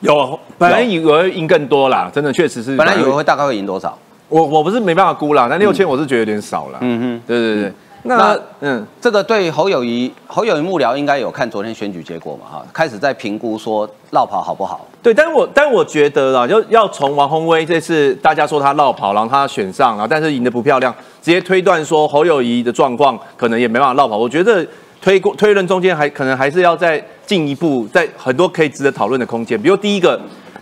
[0.00, 2.74] 有，本来以为赢更多啦，真的确实是。
[2.78, 3.98] 本来以为会大概会赢多少？
[4.30, 6.78] 我我不是没办法估啦，但六千我是觉得有点少了。
[6.80, 7.72] 嗯哼，对对对。
[8.02, 12.46] 那嗯，这个对侯友谊，侯友谊幕僚应该有看昨天选举结果嘛？
[12.50, 14.86] 哈，开始在评估说绕跑好不好？
[15.02, 24.16] 对，但是我但我觉得啦，就要从王宏威这次大家说他绕跑，然后他选上了，但是赢得不漂亮，直接推断说侯友谊的状况可能也没办法绕跑。
[24.16, 24.66] 我觉得
[25.02, 29.60] 推过推论中间还可能还是要再进一步，在很多可以值得讨论的空间。
[29.60, 30.18] 比如第一个，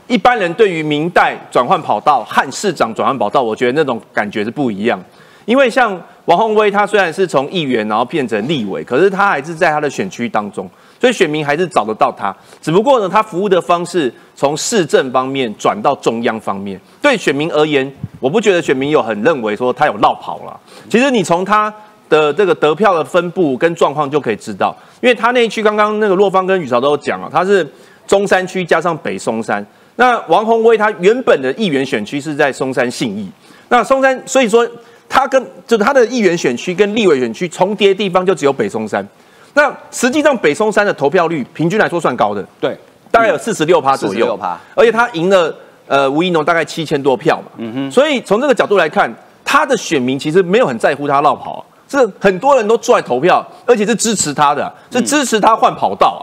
[0.08, 5.00] 一般人对于明代转换跑道和市长转换跑道，我觉得那种感觉是不一样，
[5.44, 5.96] 因为像。
[6.28, 10.68] 王宏威他虽然是从议员然后变成立委，可是他还是在他的选区当中，
[11.00, 12.36] 所以选民还是找得到他。
[12.60, 16.78] 只不过呢，他服务的方式从市政方面转到中央方面。
[17.00, 20.54] 对选民而言，我不觉得选民有很认为说他有绕跑了。
[20.90, 21.72] 其实你从他
[22.10, 27.66] 的这个得票的分布跟状况就可以知道，因为他那一区刚刚那个洛方跟宇潮都有讲了，他是
[28.06, 29.66] 中山区加上北松山。
[29.96, 33.26] 那王宏威他原本的议员选区是在松山信义，
[33.70, 34.68] 那松山所以说。
[35.08, 39.06] 他跟就是他的议员选区跟立委选区重叠地方就只有北松山，
[39.54, 42.76] 那实际上北松山的投票率平均来说算高的，对，
[43.10, 45.54] 大概有四十六趴左右，六趴，而且他赢了
[45.86, 49.12] 呃吴怡农大概七千多票嘛，嗯哼，所以从这个角度来看，
[49.44, 56.22] 他的选民其实没有很在乎他绕跑，是很多人都出来投票，而且是支持他的，是支持他换跑道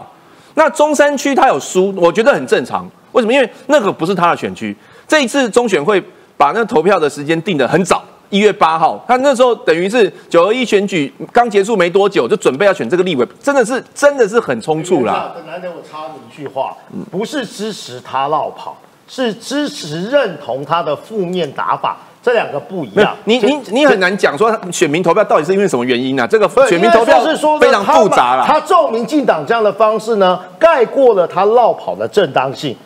[0.54, 3.32] 那中山区他有输，我觉得很正常，为什么？
[3.32, 4.74] 因为那个不是他的选区，
[5.06, 6.02] 这一次中选会
[6.36, 8.02] 把那投票的时间定得很早。
[8.30, 15.34] 一月八号，他那时候等于是九二一选举刚结束没多久，就准备要选这个立委，真的是真的是很冲促啦。
[15.46, 16.76] 难得我插你一句话，
[17.10, 18.76] 不是支持他绕跑，
[19.08, 23.14] 是支持认同他的负面打法，这两个不一样。
[23.24, 26.26] 你你你很难讲说选民投票到底是因为什么原因呢？
[26.26, 28.44] 这个选民投票是说非常复杂了。
[28.46, 32.76] 他照民进党这样的方式呢，盖过了他绕跑的正当性。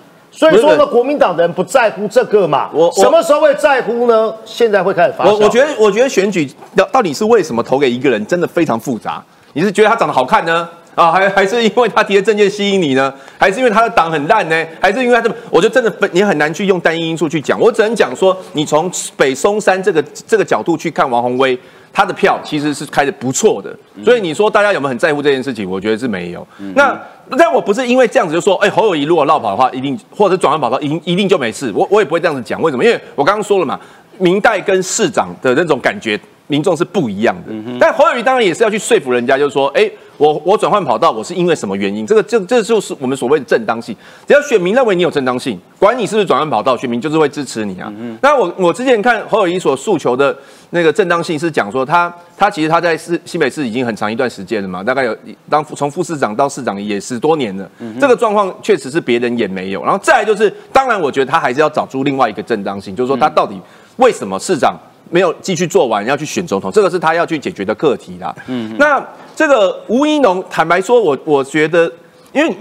[0.40, 2.70] 所以说呢，国民党的人不在乎这个嘛？
[2.72, 4.32] 我什么时候会在乎呢？
[4.46, 5.26] 现在会开始发。
[5.26, 9.22] 我我觉得，我觉得选举要到底是为什么投给一个人，真的非常复杂。
[9.52, 10.66] 你是觉得他长得好看呢？
[10.94, 13.12] 啊，还还是因为他提的证件吸引你呢？
[13.36, 14.66] 还是因为他的党很烂呢？
[14.80, 15.30] 还是因为他这？
[15.50, 17.60] 我觉得真的你很难去用单一因素去讲。
[17.60, 21.58] 我只能讲说，你从北松山这个这个角度去看王宏威。
[21.92, 25.68] 他的票其实是开的不错的，所以你说大家有没有很在乎这件事情？
[25.68, 26.46] 我觉得是没有。
[26.74, 26.98] 那
[27.38, 31.72] 但我不是因为这样子就说，哎，侯友谊如果绕跑的话，一定或者转换跑道，一一定就没事。
[31.74, 32.60] 我我也不会这样子讲。
[32.62, 32.84] 为什么？
[32.84, 33.78] 因为我刚刚说了嘛，
[34.18, 36.18] 明代跟市长的那种感觉，
[36.50, 37.52] 民众是不一样的。
[37.78, 39.90] 但侯友谊当然也是要去说服人家，就是说，哎。
[40.20, 42.06] 我我转换跑道，我是因为什么原因？
[42.06, 43.96] 这个这这就是我们所谓的正当性。
[44.28, 47.90] 只要选民认为你有正当性，管你是不是转换跑道，选民就是会支持你啊。
[48.20, 50.36] 那我我之前看侯友谊所诉求的
[50.68, 55.16] 那个正当性，是讲说他他其实他在市新北市已经很长一段时间了嘛，大概有
[55.48, 57.66] 当从副市长到市长也十多年了。
[57.98, 59.82] 这个状况确实是别人也没有。
[59.82, 63.58] 然后再来就是，当然我觉得他还是要找出另外一个正当性，就是说他到底
[63.96, 64.78] 为什么市长？
[65.10, 68.34] 没有继续做完，要去选总统，这个是他要去解决的课题啦。
[68.46, 69.04] 嗯，那
[69.36, 71.90] 这个吴一农，坦白说，我我觉得，
[72.32, 72.56] 因为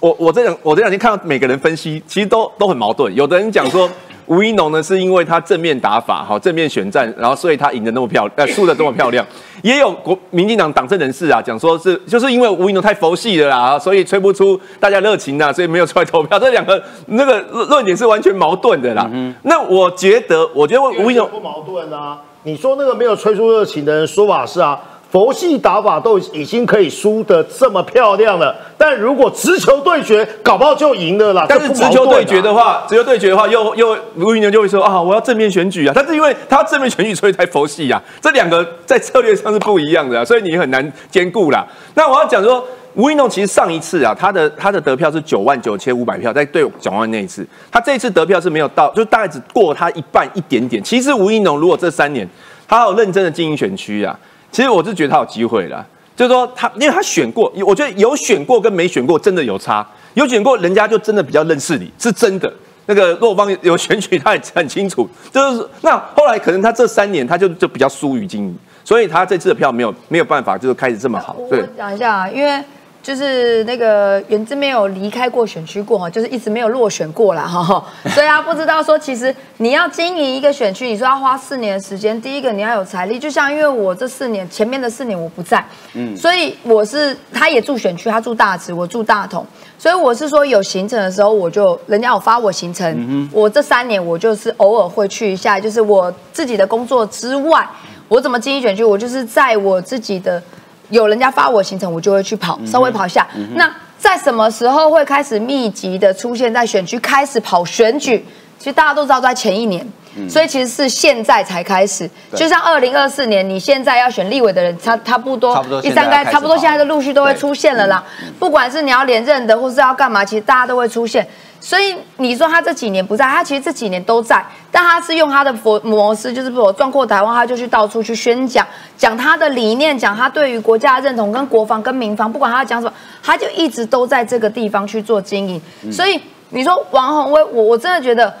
[0.00, 3.14] 我我这两我这两天看到每个人分析，其实都都很矛盾。
[3.14, 3.88] 有的人讲说，
[4.26, 9.24] 吴一农呢，是因为他正面打法，哈，正面选战，然后所以他赢得那么漂亮，呃，输得这么漂亮。
[9.62, 16.38] 也有国民进党党政人士啊，讲说是就是因为吴一农太佛系了啦，所以吹不出大家热情呐，所以没有出来投票。
[16.38, 19.08] 这两个那个论点是完全矛盾的啦。
[19.42, 22.20] 那我觉得，我觉得吴一农不矛盾啊。
[22.44, 24.80] 你说那个没有吹出热情的人说法是啊。
[25.12, 31.44] 佛系打法都已经可以输的这么漂亮了，但如果直球对决，搞不好就赢了啦。
[31.46, 35.92] 但是直球对决的话，直球对决的话，又又吴云牛就会说啊，我要正面选举啊。
[35.94, 38.02] 但是因为他正面选举，所以才佛系呀。
[38.22, 41.66] 这两个在策略上是不一样的，所以你很难兼顾啦。
[41.92, 50.82] 那我要讲说，吴云龙其实上一次啊，他的他的得票是九万九千五百票，在对蒋万那一次，他这一次得票是没有到，就大概只过他一半一点点。
[50.82, 52.26] 其实吴云龙如果这三年
[52.66, 54.18] 他有认真的经营选区啊。
[54.52, 55.84] 其实我是觉得他有机会了，
[56.14, 59.84] 就是说他，因为他选过，我觉得有选过跟没选过真的有差。
[60.14, 62.52] 有选过，人家就真的比较认识你，是真的。
[62.86, 65.08] 那个洛方有选举，他也很清楚。
[65.32, 71.34] 就是那后来可能他这三年他就就比较疏于经营，所以他这次的票没有没有办法，就是开始这么好。
[71.48, 72.62] 对，讲一下啊，因为。
[73.02, 77.84] 就是那个原之没有离开过选区过哈，就是一直没有落选过了哈，
[78.14, 89.44] 所以他不知道说，其实你要经营一个选区，你说要花四年的时间，第一个你要有财力，就像因为我这四年前面的四年我不在，嗯，所以我是他也住选区，他住大直，我住大同，
[89.76, 97.68] 所以我是说有行程的时候，我就人家有发我行程，我这三年我就是偶尔会去一下，就是我自己的工作之外，
[98.06, 100.40] 我怎么经营选区，我就是在我自己的。
[100.90, 103.26] 有人家发我行程，我就会去跑，稍微跑一下。
[103.54, 108.24] 那在什么时候会开始密集的出现在选区开始跑选举？
[108.58, 109.84] 其实大家都知道，在前一年，
[110.28, 112.08] 所以其实是现在才开始。
[112.34, 118.04] 就像二零二四年，你现在要选立委的人，差差不多，一三该差不多现在的陆续都会出现了啦。
[118.38, 121.26] 不管是你要连任的，或是要干嘛，其实大家都会出现。
[121.64, 135.62] 所以你说他这几年不在，他其实这几年都在，但他是用他的模模式，就是我撞过台湾，他就去到处去宣讲，讲他的理念，讲他对于国家的认同，跟国防跟民防，不管他讲什么，他就一直都在这个地方去做经营。
[135.92, 136.20] 所以
[136.50, 138.34] 你说王宏威，我我真的觉得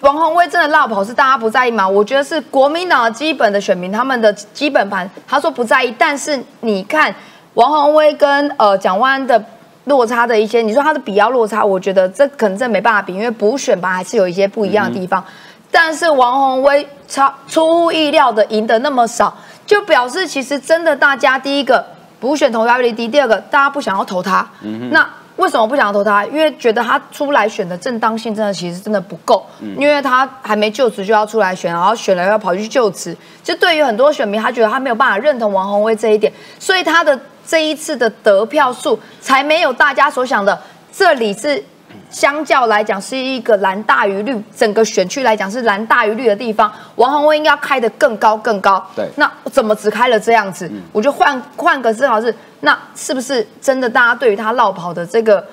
[0.00, 1.86] 王宏威真的落跑是大家不在意吗？
[1.86, 7.14] 我觉得是国民党基本的选民他们的基本盘，他说不在意，但是你看
[7.52, 9.44] 王宏威跟呃蒋万安的。
[9.84, 15.22] 落差的一些，你说他的比较落差，我觉得这可能真没办法比，因为补选吧还是有一些不一样的地方。
[15.70, 21.84] 但是王宏威超出乎意料的赢得那么少，就表示其实真的大家第一个
[22.18, 24.48] 补选投票率低，第二个大家不想要投他。
[24.90, 26.24] 那为什么不想要投他？
[26.26, 29.44] 因为觉得他出来选的正当性真的其实真的不够，
[29.76, 37.18] 因为他还没就职就要出来选，然后选了要跑去就职，就对于很多选民，他觉得他没有办法认同王宏威这一点，所以他的。
[37.46, 40.58] 这一次的得票数才没有大家所想的，
[40.92, 41.62] 这里是
[42.10, 46.72] 相较来讲是一个蓝大于绿，整个选区来讲是蓝大于绿的地方。
[46.96, 48.84] 王宏威应该要开的更高更高。
[48.96, 50.70] 对，那怎么只开了这样子？
[50.92, 55.44] 我就换换个思考是，那是不是真的大家对于他绕跑的这个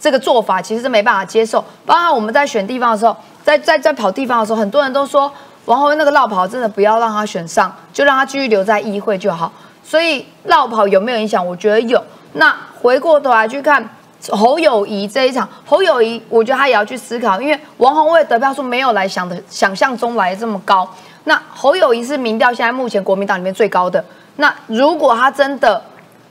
[0.00, 1.64] 这个做法其实是没办法接受？
[1.84, 5.32] 包括我们在选地方的时候，在在在跑地方的时候，很多人都说
[5.64, 9.50] 王宏威那个绕跑真的不要让他选上，就让他继续留在议会就好。
[9.84, 11.46] 所以绕跑有没有影响？
[11.46, 12.02] 我觉得有。
[12.34, 13.86] 那回过头来去看
[14.30, 20.88] 侯友谊这一场，侯友谊，我觉得他也要去思考，因为王宏卫得票数没有来想的想象中来这么高。
[21.24, 24.02] 那侯友谊是民调现在目前国民党里面最高的。
[24.36, 25.82] 那如果他真的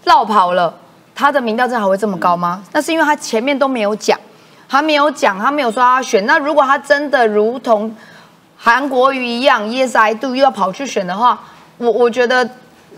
[0.05, 0.73] 绕跑了，
[1.13, 2.63] 他的民调真的还会这么高吗？
[2.71, 4.19] 那是因为他前面都没有讲，
[4.67, 6.25] 他没有讲，他没有说他选。
[6.25, 7.95] 那如果他真的如同
[8.57, 11.39] 韩国瑜一样，Yes I do，又要跑去选的话，
[11.77, 12.49] 我我觉得。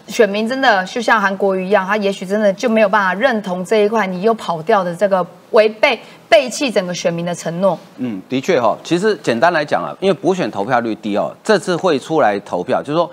[0.07, 7.77] 选民真的就像韩国瑜一样，他也许真的就没有办法认同这一块，你又跑掉的这个违背背弃整个选民的承诺。
[7.97, 13.09] 嗯，的确哈，其实简单来讲啊，因为补选投票率低哦，这次会出来投票，就是说，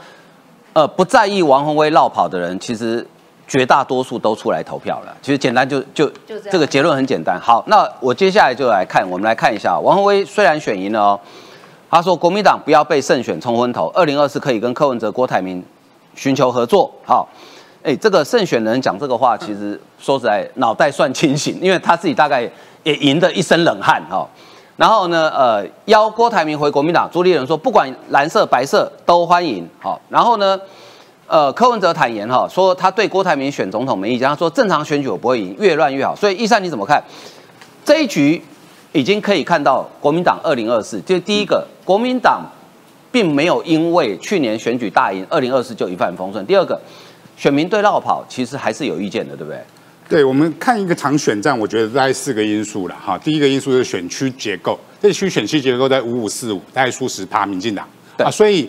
[0.73, 3.07] 呃，不在意王宏威绕跑的人，其实
[3.47, 5.17] 绝大多数都出来投票了。
[5.23, 6.11] 其实简单就就
[6.51, 7.39] 这个结论很简单。
[7.41, 11.21] 好，那我接下来就来看，我们来看一下王宏威虽然选赢了哦，
[11.89, 15.65] 他说国民党不要被胜选冲昏头，二零二四可以跟柯文哲、郭台铭。
[16.15, 17.29] 寻求合作，好，
[17.83, 22.49] 哎，这个胜选人讲这个话，其实说实在，脑袋算清醒， 因为他自己大概
[22.83, 24.29] 也赢得一身冷汗，哈。
[24.77, 30.01] 然后呢，呃，邀郭台铭回国民党，朱立伦说不管蓝色白色都欢迎，好。
[30.09, 30.59] 然后呢，
[31.27, 36.17] 呃，柯文哲坦言哈，说他对郭台铭选总统没意见，他说正常选举我不会赢，越乱越好。
[36.17, 37.03] 所以，易善你怎么看？
[37.85, 38.43] 这一局
[38.93, 42.43] 已经可以看到国民党二零二四，就第一个国民党。
[43.13, 46.45] 并没有因为去年选举大赢，二零二四就一帆风顺。
[46.47, 46.81] 第二个，
[47.37, 49.61] 选民对绕跑其实还是有意见的，对不对？
[50.09, 53.17] 对我们看一个场选战，我觉得大概四个因素了哈。
[53.19, 57.89] 第一个因素就是选区结构，这区选区结构在五五四五，大概数十趴，民进党。
[58.25, 58.69] 啊，所以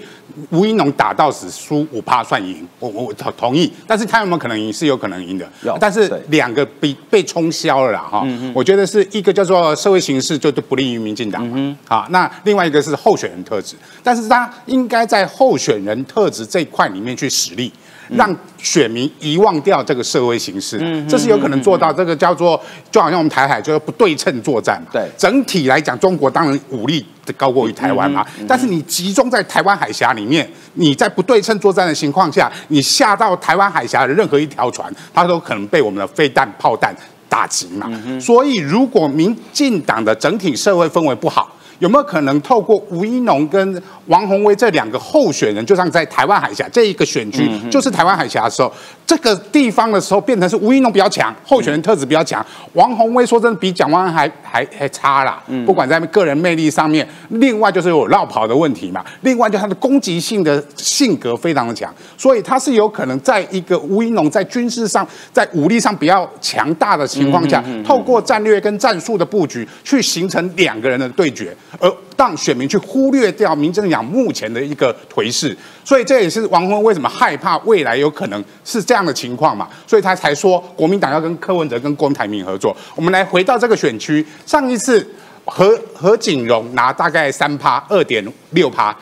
[0.50, 4.72] 吴英龙打到死输五趴算赢，我我同同意，但是他有没有可能赢？
[4.72, 5.50] 是有可能赢的，
[5.80, 8.26] 但是两个被被冲销了啦哈。
[8.54, 17.72] 我觉得是一个叫做社会形势就都不利于民进党嘛，啊，那另外一个是候选人特质，但是他应该在候选人特质这一块里面去实力。
[18.12, 21.92] 让选民遗忘掉这个社会形势，这是有可能做到。
[21.92, 22.60] 这个叫做
[22.92, 24.90] 就好像我们台海就是不对称作战嘛。
[24.92, 27.06] 对，整体来讲，中国当然武力
[27.38, 28.26] 高过于台湾嘛。
[28.48, 36.94] 但是你集中在台湾海峡里面，你在不对称作战的情况下，你下到台湾海峡的任何一条船，它都可能被我们的飞弹、炮弹
[37.30, 37.90] 打击嘛。
[38.20, 48.72] 所以，如果民进党的整体社会氛围不好，有没有可能透过吴一农跟王宏威这两个候选人，就像在台湾海峡这一个选区，就是台湾海峡的时候，
[49.12, 55.44] 这个地方的时候变成是吴一农比较强，候选人特质比较强，王宏威说真的比蒋万安还还还差啦。
[55.48, 71.54] 嗯不管在个人魅力上面，另外就是有绕跑的问题嘛，另外就他的攻击性的性格非常的强，所以他是有可能在一个吴一农在军事上、在武力上比较强大的情况下，透过战略跟战术的布局，去形成两个人的对决。
[71.78, 79.68] 而让选民去忽略掉民进党目前的一个颓势，所以这也是王宏为什么害怕未来有可能是这样的情况嘛？
[79.88, 82.76] 所以他才说国民党要跟柯文哲跟郭台铭合作。
[82.96, 85.06] 我们来回到这个选区，上一次
[85.46, 88.96] 何何景荣拿大概三趴二点六趴，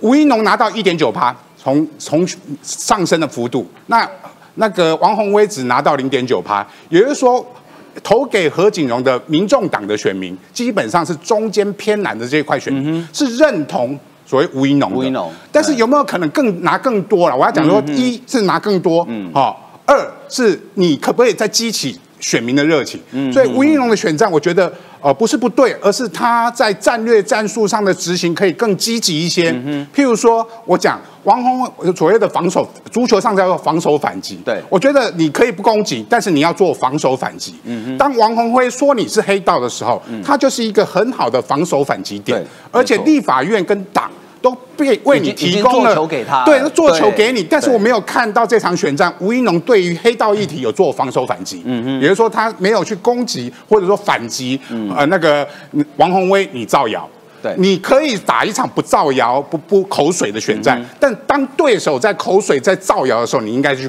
[0.00, 2.26] 吴一农拿到一点九趴，从从
[2.62, 4.08] 上升的幅度，那
[4.54, 7.44] 那个王宏威只拿到零点九趴，也就是说。
[8.02, 13.94] 投给何景荣的民众党的选民，基本上是中间偏蓝的这一块选民，是认同
[14.32, 15.30] 所谓吴一农的。
[15.52, 17.36] 但是有没有可能更拿更多了？
[17.36, 19.54] 我要讲说，一是拿更多，好；
[19.84, 22.98] 二是你可不可以再激起选民的热情？
[23.12, 24.72] 嗯所以吴一农的选战，我觉得。
[25.04, 29.50] 呃，不是不对，而是他在战略战术上的执行可以更积极一些。
[29.50, 34.38] 嗯譬如说，我讲王宏所谓的防守，足球上叫做防守反击。
[34.44, 37.56] 对，我觉得你可以不攻击，但是你要做防守反击。
[37.64, 44.08] 嗯当王宏辉说你是黑道的时候，他就是一个很好的防守反击点，而且立法院跟党。
[44.42, 54.60] 都被为你提供了，球给他对，做球给你，但是我没有看到这场选战，吴一龙对于黑道议题有做防守反击，嗯嗯，也就是说他没有去攻击或者说反击，
[54.94, 55.48] 呃，那个
[55.96, 57.08] 王宏威你造谣，
[57.40, 63.88] 对，你可以打一场不造谣、不不口水的选战，但当对手在口水在造谣的时候，你应该去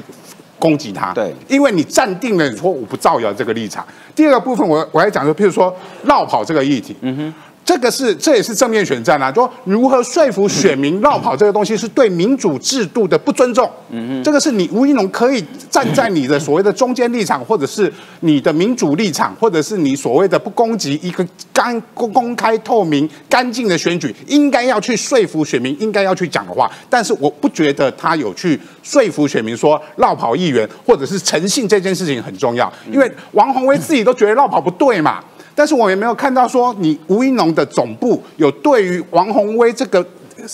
[0.60, 3.84] 攻击他，对，因为你站定了你说我不造谣这个立场。
[4.14, 5.74] 第二个部分，我我来讲说，譬如说
[6.04, 7.34] 绕跑这个议题，嗯哼。
[7.64, 13.68] 这个是，这也是正面选战啊，说如何说服选民绕跑这个东西是对民主制度的不尊重。
[13.90, 17.90] 嗯这个是你吴一农可以站在你的所谓的中间立场，或者是
[18.20, 26.70] 你的民主立场，或者是你所谓的不攻击一个干公公开透明干净的选举，应该要去说服选民，应该要去讲的话。
[26.90, 35.24] 但是我不觉得他有去说服选民说绕跑议员或者是诚信这件事情很重要，因为王宏威自己都觉得绕跑不对嘛。
[35.54, 40.04] 但是我也没有看到说你吴一农的总部有对于王宏威这个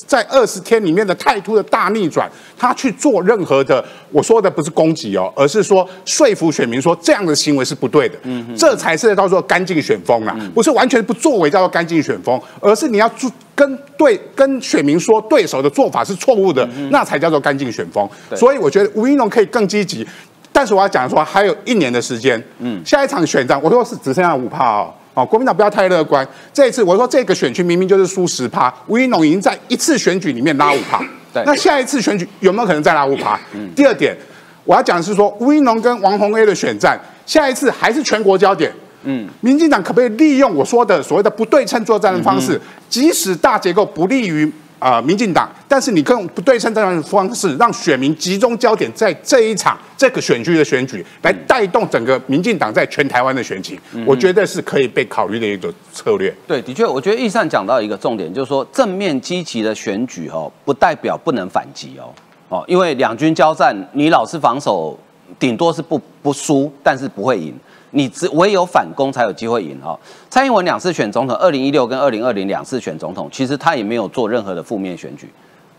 [0.07, 18.09] 在二十天里面的态度的大逆转，他去做任何的，我说的不是攻击哦，而是说说服选民说这样的行为是不对的，嗯，这才是叫做干净选风啊，不是完全不作为叫做干净选风，而是你要做跟对跟选民说对手的做法是错误的，那才叫做干净选风。
[18.37, 20.07] 所以我觉得吴一农可以更积极。
[20.53, 26.27] 但是我要讲说，还有一年的时间，嗯，下一场选战，我说是只剩下五趴哦，哦，国民党不要太乐观。
[26.53, 30.99] 这一次我说这个选区明明就是输十趴，吴一农已经在一次选举里面拉五趴，
[31.33, 33.39] 对，那下一次选举有没有可能再拉五趴？
[33.55, 34.17] 嗯，第二点，
[34.65, 38.73] 我要讲的是说，吴一农跟王宏 A 的选战，下一次还是全国焦点，
[39.05, 44.53] 嗯，民进党可不可以利用我说的所谓的不对称作战的方式，即使大结构不利于。
[44.81, 56.35] 啊，民进党，但是你用不对称这样的方式，让选民集中焦点在这一场这个选区的选举，来带动整个民进党在全台湾的选情，我觉得是可以被考虑的一种策略。
[56.47, 62.11] 对，的确，我觉得易善讲到一个重点，就是说正面积极的选举哦，不代表不能反击哦，
[62.49, 64.99] 哦，因为两军交战，你老是防守，
[65.39, 67.55] 顶多是不不输，但是不会赢。
[67.93, 69.99] 你只唯有反攻才有机会赢哈。
[70.29, 75.29] 蔡英文两次选总统，二零一六跟二零二零两次选总统，其实他也没有做任何的负面选举，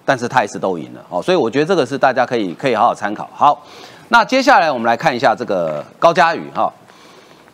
[0.04, 1.22] 但是他也是都赢了哦。
[1.22, 3.30] 所以我觉得这个是大家可以可以好好参考。
[3.34, 3.66] 好，
[4.10, 6.74] 那接下来我们来看一下这个高嘉瑜哈，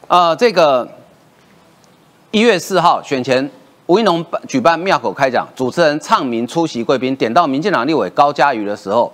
[0.08, 0.88] 呃，这个
[2.32, 3.48] 一月四号选前，
[3.86, 9.14] 吴一农举办庙口开讲，主持人唱名出席贵宾，点到民进党立委高嘉瑜的时候，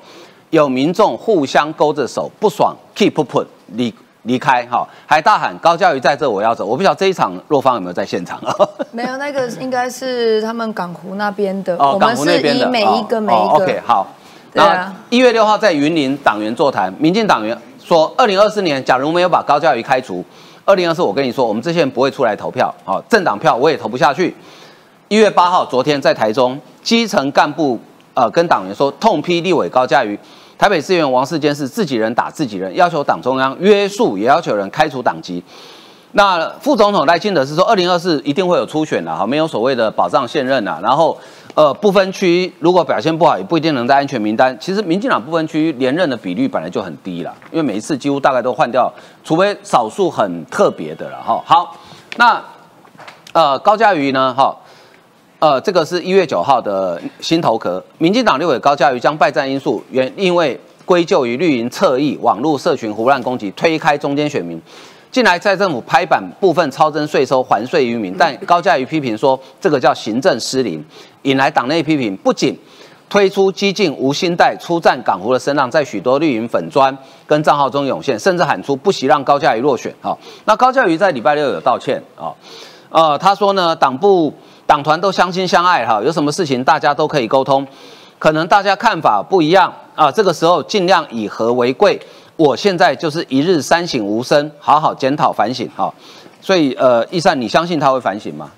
[0.52, 3.94] 有民众互相勾着手不爽，keep put 李。
[4.24, 6.66] 离开哈，还大喊高嘉瑜在这我要走。
[6.66, 8.56] 我不晓得这一场若芳有没有在现场啊？
[8.92, 11.76] 没有，那个应该是他们港湖那边的。
[11.78, 12.70] 哦，港湖那边的。
[12.70, 13.44] 每一个每一个。
[13.56, 14.08] OK，好。
[14.54, 20.24] 那一月六号在云林党员座谈，民进党员说，二零二四年假如没有把高嘉瑜开除，
[20.64, 24.36] 二零二四我跟你说，我们这些人不会出来投票，好，政党票我也投不下去。
[25.08, 27.80] 一月八号，昨天在台中基层干部
[28.14, 30.18] 呃跟党员说，痛批立委高嘉瑜。
[30.64, 35.44] 台北市议员王世坚是自己人打自己人，要求党中央约束，也要求人开除党籍。
[36.14, 40.80] 那副总统赖清德是说，二零二四一定会有初选的哈，没有所谓的保障现任呐。
[40.82, 41.18] 然后，
[41.54, 44.58] 呃，不分区如果表现不好，也不一定能在安全名单。
[44.58, 48.90] 其实，民进党不分区连任的比率本来就很低了，因为每一次几乎大概都换掉，
[49.22, 51.44] 除非少数很特别的了哈。
[51.46, 51.76] 好，
[52.16, 52.42] 那
[53.34, 54.56] 呃高嘉瑜呢哈？
[55.44, 64.58] 呃，这个是一月九号的新头壳，民进党六委高嘉瑜将败战因素原因为归咎于绿营侧翼、网络社群胡乱攻击，推开中间选民。
[65.12, 70.82] 近来在政府拍板部分超征税收还税于民，但高嘉瑜批评说这个叫行政失灵，
[71.24, 72.16] 引来党内批评。
[72.16, 72.58] 不仅
[73.10, 79.94] 推出激进无心带出战港湖的声浪，在许多绿营粉砖跟账号中涌现，甚至喊出不惜让高嘉瑜落选。
[80.00, 82.32] 好，那高嘉瑜在礼拜六有道歉啊，
[82.90, 84.34] 呃，他说呢，党部。
[84.66, 87.66] 党团都相亲相爱哈，有什么事情大家都可以沟通，
[88.18, 92.00] 可能大家看法不一样啊，这个时候尽量以和为贵。
[92.36, 95.94] 我现在就是一日三省吾身，好好检讨反省哈。
[96.42, 98.50] 所以呃，易善，你相信他会反省吗？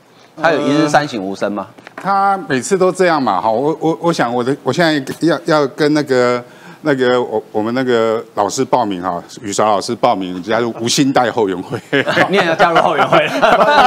[0.41, 1.67] 他有一日三省吾身吗？
[1.95, 6.43] 他每次都这样嘛，哈，我我我想我的我现在要要跟那个。
[6.85, 11.79] 那个我我们那个老师报名哈，雨韶老师报名加入无心带后援会，
[12.29, 13.27] 你也要加入后援会？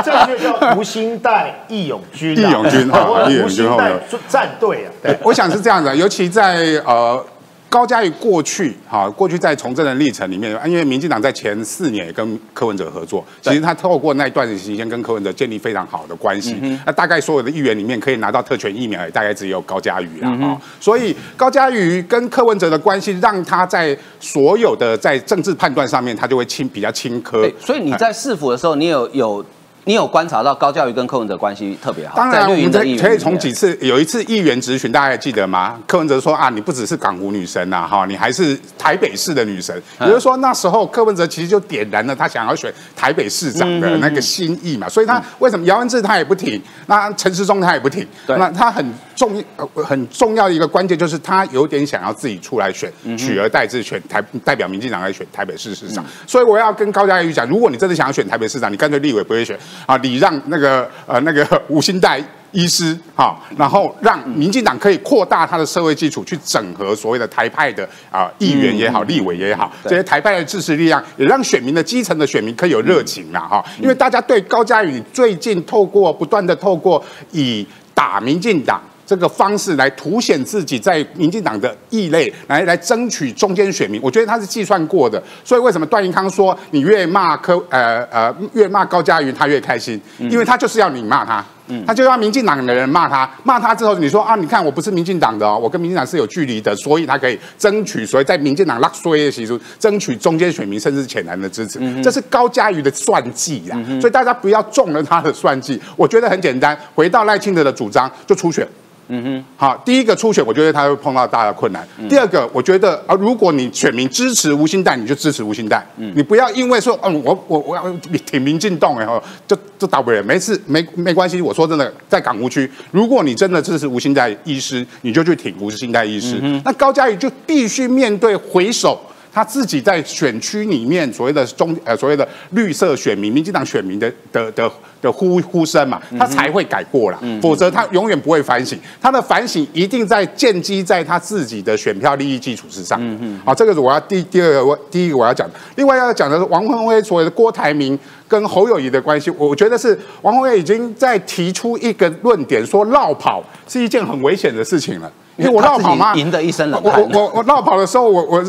[0.05, 4.89] 这个就叫无心带义勇军，义勇军 哈，义勇军后援战队啊。
[5.03, 7.25] 对，我想是这样的，尤其在呃。
[7.69, 16.57] 高嘉瑜过去哈，过去在从政的历程里面，因为民进党在前四年也跟柯文哲合作，其实他透过那段时间跟柯文哲建立非常好的关系。
[16.87, 20.61] 那大概所有的议员里面可以拿到特权疫苗，大概只有高嘉瑜了哈。
[20.81, 27.47] 所以高嘉瑜跟柯文哲的关系，让他在所有的在政治判断上面，他就会轻比较轻科。
[27.61, 29.45] 所以你在市府的时候，你有有。
[29.89, 32.15] 你有观察到高教育跟柯文哲关系特别好？
[32.15, 35.81] 当然，我们可以从几次有一次议员质询，大家还记得吗？
[35.87, 39.75] 柯文哲说啊，你不只是港湖女神呐，哈，你还是台北市的女神。
[40.01, 44.87] 也就是说，那时候柯文哲其实就点燃了他想要选台北市长的那个心意嘛。
[44.87, 48.85] 所以他为什么姚文智他也不挺，那陈时中他也不挺，那他很
[49.17, 49.43] 重
[49.75, 56.05] 很重要的一个关键就是他有点想要自己出来选，取而代之选台代表民进党来选台北市市长。
[56.27, 59.59] 所以我要跟高嘉瑜讲，如果你真的想要选台北市长，你干脆立委不会选。
[59.87, 62.23] 啊，礼让那个呃那个吴兴代
[62.53, 73.65] 医师哈，然后让民进党可以扩大他的社会基础，去整合所谓的台派的啊议员也好，立委也好，这些台派的支持力量，也让选民的基层的选民可以有热情嘛哈。
[73.81, 77.03] 因为大家对高嘉宇最近透过不断的透过
[77.33, 78.81] 以打民进党。
[79.09, 85.23] 这个方式来凸显自己在民进党的异类，来来争取中间选民，我觉得他是计算过的。
[85.43, 89.99] 所以为什么段宜康说你越骂柯呃呃越骂高嘉瑜他越开心？
[90.19, 91.43] 因为他就是要你骂他，
[91.87, 103.75] 他就要民进党的人骂他，骂他之后你说啊，你看我不是民进党的哦，我跟民进党是有距离的，所以他可以争取所以在民进党拉衰的习俗争取中间选民甚至浅蓝的支持，这是高嘉瑜的算计呀。
[103.99, 105.81] 所以大家不要中了他的算计。
[105.97, 108.69] 我觉得很简单，回到赖清德的主张，就初选。
[109.09, 111.87] 嗯哼，好，第一个初选，我觉得他会碰到大的困难。
[112.09, 115.85] 第二个，我觉得啊，如果你选民支持吴兴代，你就支持吴兴代。
[115.97, 117.91] 嗯，你不要因为说，嗯，我我我要
[118.27, 121.41] 挺民进党，然后就就打不人，没事，没没关系。
[121.41, 126.39] 我说真的，在港务区，如果你真的支持吴兴代医师，你就去挺吴兴代医师。
[126.65, 129.01] 那高嘉瑜就必须面对回首。
[129.39, 134.69] 他自己在选区里面所谓的中呃所谓的绿色选民、民进党选民的的的
[135.01, 138.77] 的呼呼声嘛，他才会改过了，否则他永远不会反省。
[139.01, 142.99] 他的反省一定在建基在他自己的选票利益基础之上。
[143.01, 145.49] 嗯嗯，好，这个是我要第第二个我第一个我要讲。
[145.77, 155.09] 另外要讲的是王宏威所谓的郭台铭跟侯友谊的关系，我觉得是王宏威已经在提出一个论点，说绕跑是一件很危险的事情了。
[155.39, 156.15] 因为我绕跑嘛？
[156.15, 157.01] 赢得一身冷汗。
[157.01, 158.45] 我我我绕跑的时候，我我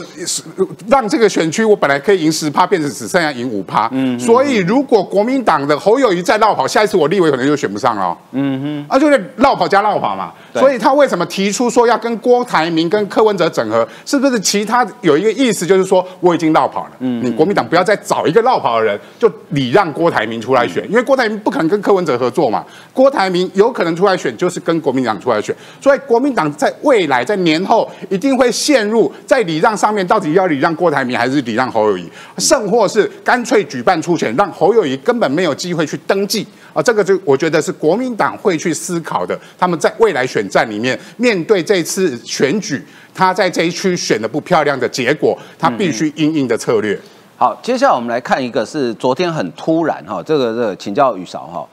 [0.88, 3.88] 让这个选区我本来可以赢十趴，变成只剩下赢五趴。
[3.92, 4.20] 嗯。
[4.20, 8.18] 所以如果国民党的侯友谊再绕跑，下一次我立委可能就选不上了。
[8.32, 8.96] 嗯哼。
[8.96, 10.34] 啊，就是绕跑加绕跑嘛。
[10.54, 13.88] 所以他为什么提出说要跟郭台铭跟柯文哲整合？
[14.04, 16.92] 是不是其他有一个意思，就是说我已经绕跑了。
[17.00, 17.24] 嗯。
[17.24, 22.66] 你国民党不要再找一个绕跑的人，就礼让郭台铭出来选，因为郭台铭不可能跟柯文哲合作嘛。
[22.94, 25.56] 郭台铭有可能出来选，就是跟国民党出来选。
[25.80, 36.82] 所以国民党在未来在年后一定会陷入在礼让上面，到底要礼让郭台铭还是礼让侯友谊，甚或是干脆举办初选，让侯友谊根本没有机会去登记啊？
[36.82, 39.38] 这个就我觉得是国民党会去思考的。
[39.58, 47.00] 他们在未来选战里面，面对这次选举，他在这一区选的不漂亮的结果，他必须应应的策略。
[47.38, 51.68] 好，接下来我们来看一个是昨天很突然哈，这个这个请教雨勺哈，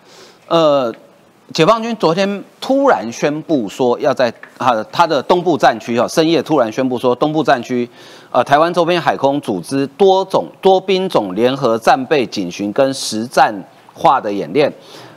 [0.49, 0.95] 呃。
[1.53, 7.89] 解放军昨天突然宣布说，要在他他的东部战区哈，深夜突然宣布说，东部战区，
[8.33, 13.55] 呃，台湾周边海空组织多种多兵种联合战备警巡跟实战
[13.95, 14.71] 化的演练，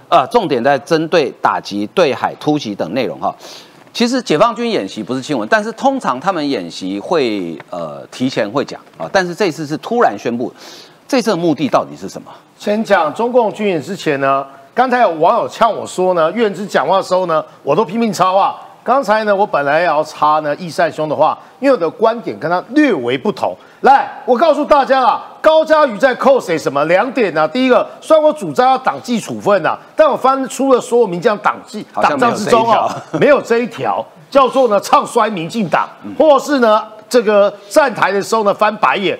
[0.08, 3.36] 呃，重点在针对打击对海突袭等内容哈。
[3.92, 10.54] 其实解放军演习不是新闻，但是通常他们演习会呃提前会讲啊，但是这次是突然宣布，
[11.08, 12.32] 这次的目的到底是什么？
[12.60, 14.46] 先讲中共军演之前呢？
[14.80, 18.56] 刚才有网友呛我说呢，院之讲话的时候呢，我都拼命插话。
[18.82, 23.54] 刚才呢，我本来要插呢易善兄的话，因为我的观点跟他略为不同。
[23.82, 27.46] 来，我告诉大家啊，高嘉瑜在扣谁什么两点呢？
[27.46, 32.88] 第一个，虽然我主张要党纪处分呐，但我翻出了所有民将党纪党章之中啊，
[33.20, 34.02] 没有这一条
[34.32, 39.20] 叫做呢唱衰民进党，或是呢这个站台的时候呢翻白眼。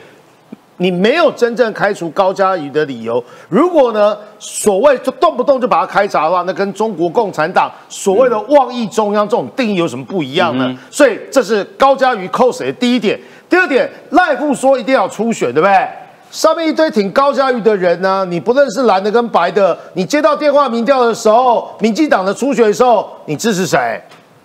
[0.80, 3.24] 你没有真正开除高嘉瑜的理由。
[3.48, 10.74] 如果呢，所谓就动不动就把他开除的话，那跟中国共产党所谓的妄议中央这种定义有什么不一样呢？
[10.90, 13.20] 所以这是高嘉瑜扣谁的第一点。
[13.50, 15.88] 第二点，赖富说一定要初选，对不对？
[16.32, 24.00] 上面一堆挺高嘉瑜的人呢，你不认识蓝的跟白的，你接到电话民调的时候，民进党的初选的时候，你支持谁？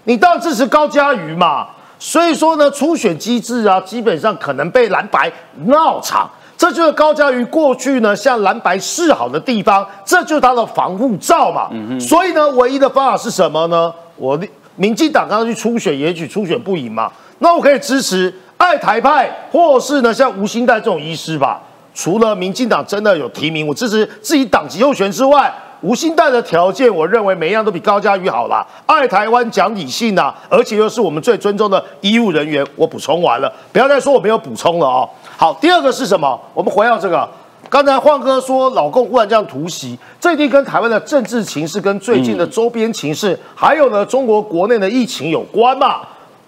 [0.05, 1.69] 你当然支持高嘉瑜嘛。
[1.99, 5.33] 所以说呢，初选机制啊，基本上可能被蓝白
[5.67, 11.71] 闹场，这就是高嘉瑜过去呢向蓝白示好的地方，这就是他的防护罩嘛。
[11.99, 13.93] 所以呢，唯一的方法是什么呢？
[14.17, 14.39] 我
[14.77, 21.63] 民进党刚刚去初选，也许初选不赢嘛，那我可以支持爱台派，或是呢像吴兴代这种医师吧。
[21.95, 25.53] 除了民进党真的有提名，我支持自己党籍候选之外。
[25.85, 28.67] 吴兴代的条件，我认为每一样都比高嘉瑜好啦。
[28.87, 32.67] 爱台湾、讲理性呐，而且又是我们最尊重的医务人员。
[32.75, 35.07] 我补充完了，不要再说我没有补充了哦。
[35.37, 36.41] 好，第二个是什么？
[36.55, 37.29] 我们回到这个，
[37.69, 46.01] 刚才晃哥说老共忽然这样突袭，这一定跟台湾的政治情势、跟最近的周边情势，还有呢中国国内的疫情有关嘛？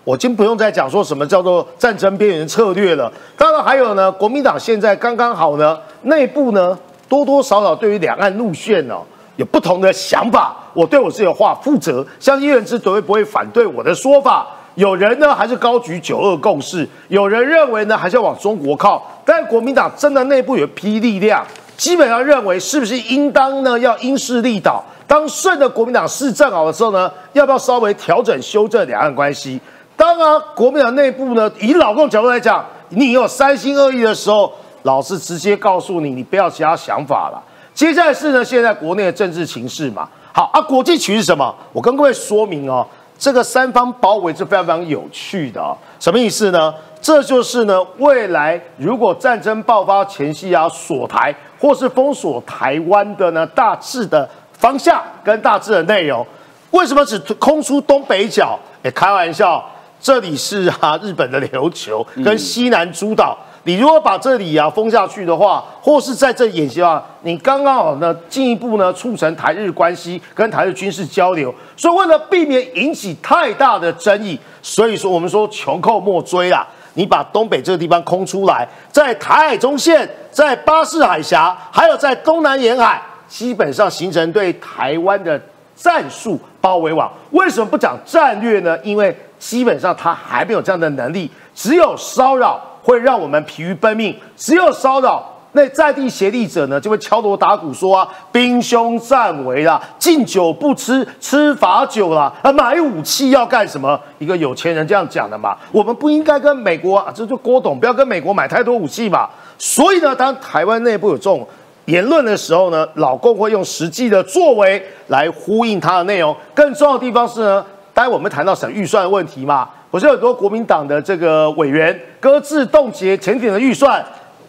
[0.04, 3.12] 我今不用再讲说什么叫做战争边缘策略了。
[3.36, 9.02] 当然还有呢，国民党现在刚刚好呢，内部呢多多少少对于两岸路线哦。
[9.36, 12.04] 有不同的想法，我对我自己的话负责。
[12.18, 14.46] 相信叶元之绝对不会反对我的说法。
[14.74, 19.02] 有人呢还是高举九二共识，有人认为呢还是要往中国靠。
[19.24, 21.42] 但国民党真的内部有批力量，
[21.76, 24.84] 基本上认为是不是应当呢要因势利导？
[25.06, 29.58] 当顺的国民党势正好的时候呢，要不要稍微调整修正两岸关系？
[29.96, 37.42] 当然，国民党内部呢以老共角度来讲，你有三心二意的时候，老是直接告诉你，你不要其他想法了。
[37.76, 40.08] 接下来是呢，现在国内的政治情势嘛。
[40.32, 41.54] 好啊，国际局是什么？
[41.74, 42.86] 我跟各位说明哦，
[43.18, 45.76] 这个三方包围是非常非常有趣的。
[46.00, 46.72] 什么意思呢？
[47.02, 56.26] 这就是呢，未来如果战争爆发前夕啊，锁台或是封锁台湾的呢，大致的方向跟大致的内容。
[56.70, 58.58] 为什么只空出东北角？
[58.82, 59.62] 哎，开玩笑，
[60.00, 63.36] 这里是啊，日本的琉球跟西南诸岛。
[63.66, 71.52] 你如果把这里啊封下去的话，或是在这演习啊，你刚刚好呢，进一步呢促成台日关系跟台日军事交流。
[71.76, 76.64] 所以为了避免引起太大的争议，所以说我们说穷寇莫追啦。
[76.94, 85.38] 你把东北这个地方空出来，在台海中线，在巴士海峡，还有在东南沿海，基本上形成对台湾的
[85.74, 87.12] 战术包围网。
[87.32, 88.78] 为什么不讲战略呢？
[88.84, 92.60] 因为基本上他还没有这样的能力，只有骚扰。
[92.86, 104.00] 会让我们疲于奔命，只有骚扰那在地协力者呢，就会敲锣打鼓说啊，兵凶战危啦，敬酒不吃吃罚酒啦，啊，买武器要干什么？
[104.20, 109.28] 一个有钱人这样讲的嘛，我们不应该跟美国啊，这就郭董不要跟美国买太多武器嘛。
[109.58, 111.44] 所以呢，当台湾内部有这种
[111.86, 116.36] 言论的时候呢，老共会用实际的作为来呼应他的内容。
[116.54, 119.68] 更重要的地方是呢，待会我们谈到省预算的问题嘛。
[119.96, 124.04] 我是很多国民党的这个委员搁置冻结潜艇的预算，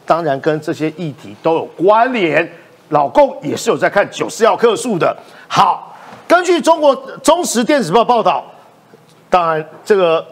[0.06, 2.46] 当然跟这些议题都有关联。
[2.90, 5.16] 老共也是有在看九四幺克数的。
[5.48, 5.96] 好，
[6.28, 6.94] 根据中国
[7.24, 8.44] 中时电子报报道，
[9.30, 10.26] 当然这个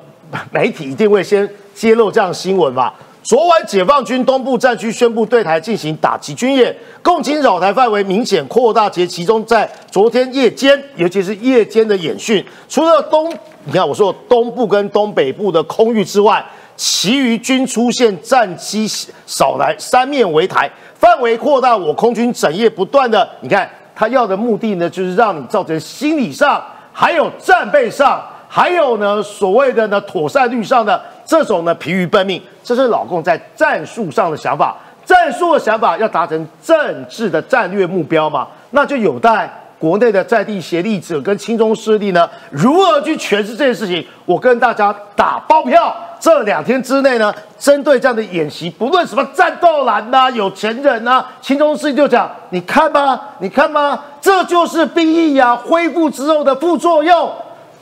[0.51, 2.91] 媒体一定会先揭露这样新闻嘛。
[3.25, 16.45] 昨晚解放军东部战区宣布对台进行打击军演，共军扰台范围明显扩大，且其中在昨天夜间，尤其是夜间的演训，除了东，你看我说东部跟东北部的空域之外，
[16.75, 18.87] 其余均出现战机
[19.25, 26.63] 少来，三面围台，范围扩大，我空军整夜不断的，你看他要的目的呢，就是让你造成心理上。
[26.93, 34.75] 还有战备上，还有呢，所谓的呢妥善率上的这种呢疲于奔命，这是老共在战术上的想法。
[35.03, 39.47] 战术的想法要达成政治的战略目标嘛，那就有待
[39.77, 44.05] 国内的在地协力者跟亲中势力呢如何去诠释这件事情。
[44.25, 45.95] 我跟大家打包票。
[46.17, 57.31] 这两天之内呢，针对这样的演习，不论什么战斗蓝呐、有钱人呐，亲中势力就讲，你看吧，你看吧，这就是兵役呀恢复之后的副作用，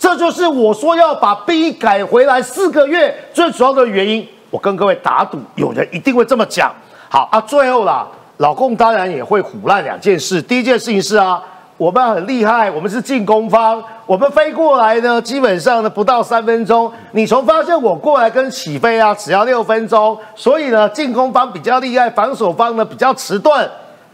[0.04, 4.28] 这就是我说要把兵改回来四个月最主要的原因。
[4.50, 6.70] 我跟各位打赌，有人一定会这么讲。
[7.08, 10.42] 好啊，最后啦，老共当然也会唬烂两件事。
[10.42, 11.42] 第一件事情是啊。
[11.78, 16.92] 我们很厉害，我们是进攻方，我们飞过来呢，基本上呢不到三分钟。
[17.14, 20.18] 你从发现我过来跟起飞啊，只要六分钟。
[20.36, 23.70] 所以呢，进攻方比较厉害，防守方呢比较迟钝。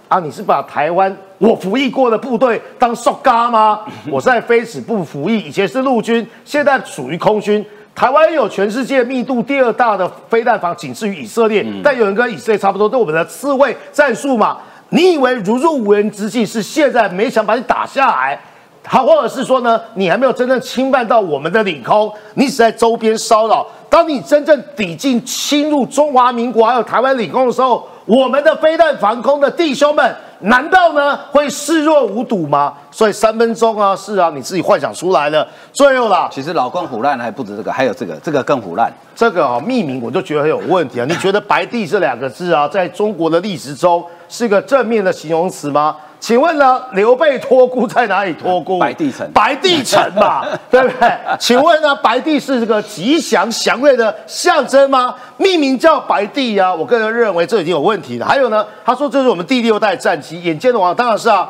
[0.07, 3.79] 啊，你是把台湾我服役过的部队当塑嘎吗？
[4.11, 7.65] 我在飞史部服役，以前是陆军，现在属于空军。
[7.95, 14.57] 台湾有全世界密度第二大的飞弹房，仅次于以色列，但有人跟以色列差不多，对我们的刺猬战术嘛。
[14.89, 18.39] 你以为如入无人之境是现在没想把你打下来，
[18.85, 23.65] 好，或者是说呢，你还没有真正侵犯到我们的领空，你只在周边骚扰。
[23.89, 32.73] 当你真正抵近侵入中华民国还有台湾领空的时候，我们的飞弹防空的弟兄们，难道呢会视若无睹吗？
[32.91, 35.47] 所以三分钟啊，是啊，你自己幻想出来的。
[35.73, 38.91] 最后啦，其实老公腐烂还不止这个，还有这个，这个更腐烂。
[39.15, 41.05] 这个啊，命名我就觉得很有问题啊。
[41.09, 45.95] 你觉得“白帝”这两个字啊，在中国的历史中是一个正面的形容词吗？
[46.20, 48.78] 请问呢，刘备托孤在哪里托孤？
[48.78, 51.11] 白帝城，白帝城嘛， 对不对？
[51.39, 55.15] 请问呢，白帝是这个吉祥祥瑞的象征吗？
[55.38, 58.26] 命名叫白帝呀，我个人认为这已经有问题了。
[58.26, 61.49] 还有呢，他说这是我们第六代战机，眼见的王当然是啊，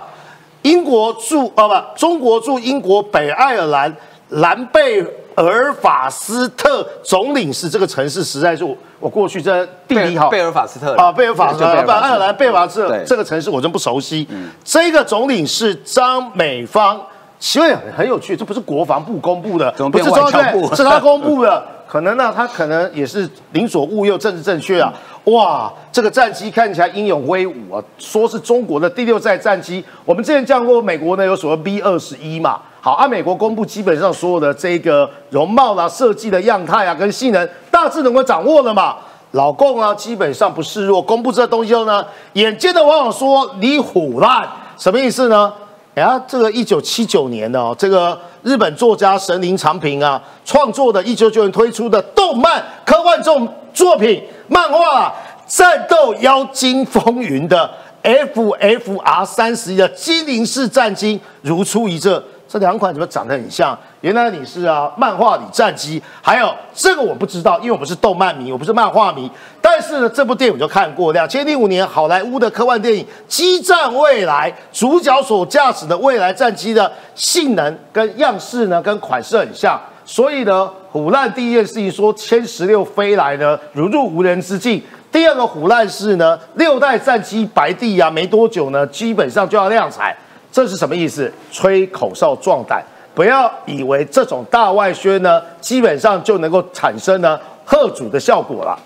[0.61, 3.95] 英国驻啊不，中国驻英国北爱尔兰
[4.29, 5.03] 兰贝。
[5.47, 14.27] 尔法斯特总领事这个城市实在是我我过去在地理好贝尔法斯特啊贝尔法斯特不爱尔兰贝尔法斯特这个城市我真不熟悉。
[14.63, 16.99] 这个总领事张美芳，
[17.39, 21.65] 其实很有趣，这不是国防部公布的，不是中央部，是他公布的。
[21.87, 24.93] 可能呢，他可能也是宁左勿右，政治正确啊。
[25.23, 29.83] 哇，这个战机看起来英勇威武啊，说是中国的第六代战机。
[30.05, 32.61] 我们之前讲过，美国呢有所谓 B 二十一嘛。
[32.81, 38.95] 好，按美国公布，基本上所有的这个容貌啦、设计的样态啊，跟性能大致能够掌握了嘛。
[39.31, 45.53] 老共啊，基本上不示弱，公布这东西后呢，眼尖的网友说你虎烂，什么意思呢？
[45.93, 55.09] 哎呀，这个一九七九年呢，这个日本作家神林长平啊创作的，一九九年推出的动漫科幻这种作品漫画
[55.45, 57.69] 《战斗妖精风云》的
[58.01, 62.23] F F R 三十一的精灵式战机如出一辙。
[62.51, 63.77] 这两款怎么长得很像？
[64.01, 69.29] 原来你是啊，漫画里战机，还有这个我不知道，因为我不是动漫迷，我不是漫画迷。
[69.61, 71.13] 但是呢，这部电影我就看过。
[71.13, 79.79] 两千零五年好莱坞的科幻电影《激战未来》，主角所驾驶的未来战机的性能跟样式呢，跟款式很像。
[80.03, 84.81] 所以呢，虎烂第一件事情说歼十六飞来呢，如入无人之境。
[85.11, 90.15] 第二个虎烂是呢，六代战机白帝啊，没多久呢，基本上就要量产。
[90.51, 91.31] 这是什么意思？
[91.51, 92.83] 吹口哨壮胆，
[93.13, 98.77] 不要以为这种大外宣呢，基本上就能够产生呢贺主的效果了。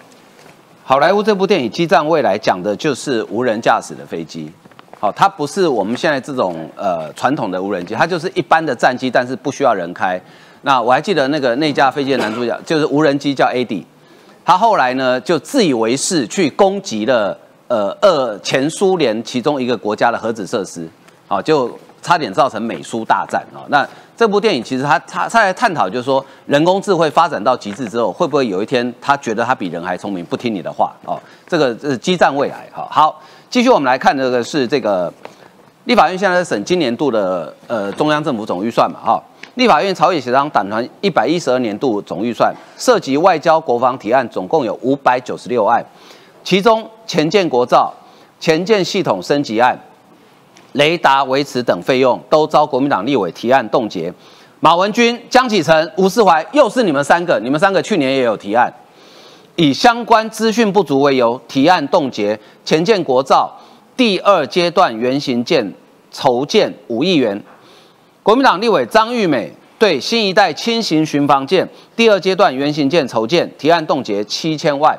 [0.84, 4.52] 好莱坞这部电影《激战未来》讲的就是无人驾驶的飞机，
[5.00, 10.22] 好，它不是我们现在这种呃传统的无人机，它就是一般的战机，但是不需要人开。
[10.64, 13.84] 那我还记得那个那架飞机的男主角就是无人机叫 AD，
[14.44, 17.38] 他后来呢就自以为是去攻击了
[17.70, 20.90] 呃二前苏联其中一个国家的核子设施。
[21.34, 21.72] 啊，就
[22.02, 23.66] 差点造成美苏大战啊！
[23.70, 31.18] 那这部电影其实他他他在探讨，就是说人工智慧发展到极致之后，会不会有一天他觉得他比人还聪明，不听你的话哦？
[31.48, 32.88] 这个是激战未来哈。
[32.92, 33.20] 好，
[33.50, 35.12] 继续我们来看这个是这个
[35.86, 39.24] 立法院现在在审今年度的呃中央政府总预算嘛哈。
[39.56, 45.84] 立法院朝野协商党团一百一十二年度总预算，涉及外交国防提案总共有五百九十六案，
[46.44, 47.94] 其中前建国造、
[48.40, 49.78] 前建系统升级案。
[50.74, 54.14] 雷达维持等费用都遭国民党立委提案冻结。
[54.60, 58.72] 马文君、江启臣、吴世怀又是你们三个，你们三个去年也有提案。
[59.56, 63.56] 以相关资讯不足为由，提案冻结前建国造
[63.96, 65.74] 第二阶段原型舰
[66.12, 67.40] 筹建五亿元。
[68.24, 74.98] 国民党立委张玉美对新一代轻型巡防舰第二阶段原型舰筹建提案冻结七千万。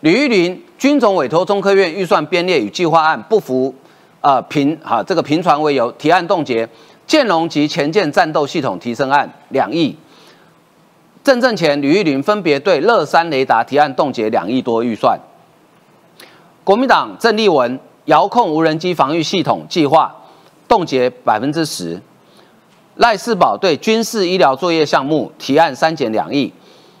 [0.00, 3.74] 吕玉玲军总委托中科院预算编列与计划案不符，
[4.20, 6.68] 呃平哈这个频传为由提案冻结
[7.06, 9.96] 舰龙及前舰战斗系统提升案两亿。
[11.24, 15.18] 郑正前、吕玉玲分别对乐山雷达提案冻结两亿多预算。
[16.64, 20.14] 国民党郑丽文遥控无人机防御系统计划
[20.66, 22.00] 冻结百分之十。
[22.96, 26.52] 赖世宝对军事医疗作业项目提案删减两亿。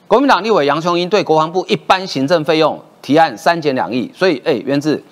[0.06, 4.10] 国民党立委杨雄英对国防部一般行政费用提案删减两亿。
[4.14, 5.02] 所以，哎，渊志，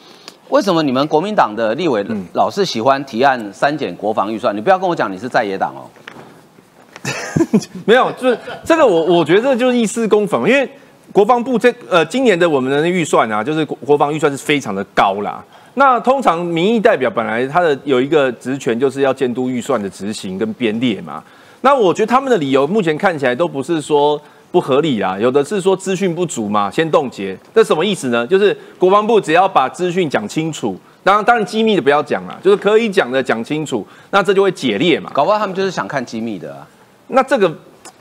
[0.49, 4.57] 为什么你们国民党的立委老是喜欢提案删减国防预算？
[4.57, 5.91] 你不要跟我讲你是在野党哦。
[7.85, 10.69] 没有，就是这个我我觉得就是一丝公讽，因为
[11.13, 15.45] 国防部这呃今年的我们的预算啊，就是国国防预算是非常的高啦。
[15.75, 21.23] 那通常民意代表本来他的有一个职权，就是要监督预算的执行跟编列嘛。
[21.61, 24.21] 那我觉得他们的理由目前看起来都不是说
[24.57, 27.37] 不合理啊，有的是说资讯不足嘛，先冻结。
[27.55, 28.27] 这什么意思呢？
[28.27, 35.11] 就是国防部只要把资讯讲清楚，当然当然机密的不要讲了，就是可以讲的讲清楚，那这就会解裂嘛。
[35.13, 36.67] 搞不好他们就是想看机密的啊。
[37.09, 37.55] 那这个，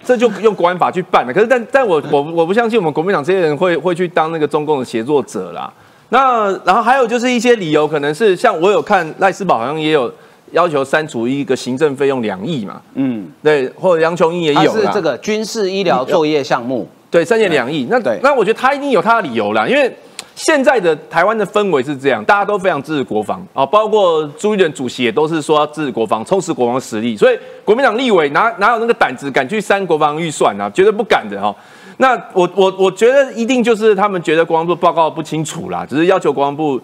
[0.06, 1.34] 这就用国安法去办了。
[1.34, 5.70] 可是，但但我我我不相信我们国民党这些人会会去当那个中共的协作者啦。
[6.08, 10.10] 那然后还有就是一些理由，可能是像我有看赖斯宝好像也有
[10.56, 12.82] 要求删除一个行政费用两亿嘛。
[12.96, 17.86] 嗯，对，或者杨琼英也有是这个军事医疗作业项目，对，三减两亿。
[17.90, 19.96] 那那我觉得他一定有他的理由啦，因为。
[20.38, 27.16] 现在的台湾的氛围是这样，大家都非常支持国防啊，包括朱一伦主席也都是说要支持国防，充实国防实力。
[27.16, 30.70] 所以国民党立委哪哪有那个胆子敢去删国防预算啊？
[30.72, 31.56] 绝对不敢的哈。
[32.00, 36.78] 那我我我觉得一定就是他们觉得国防部报告不清楚啦，只是要求国防部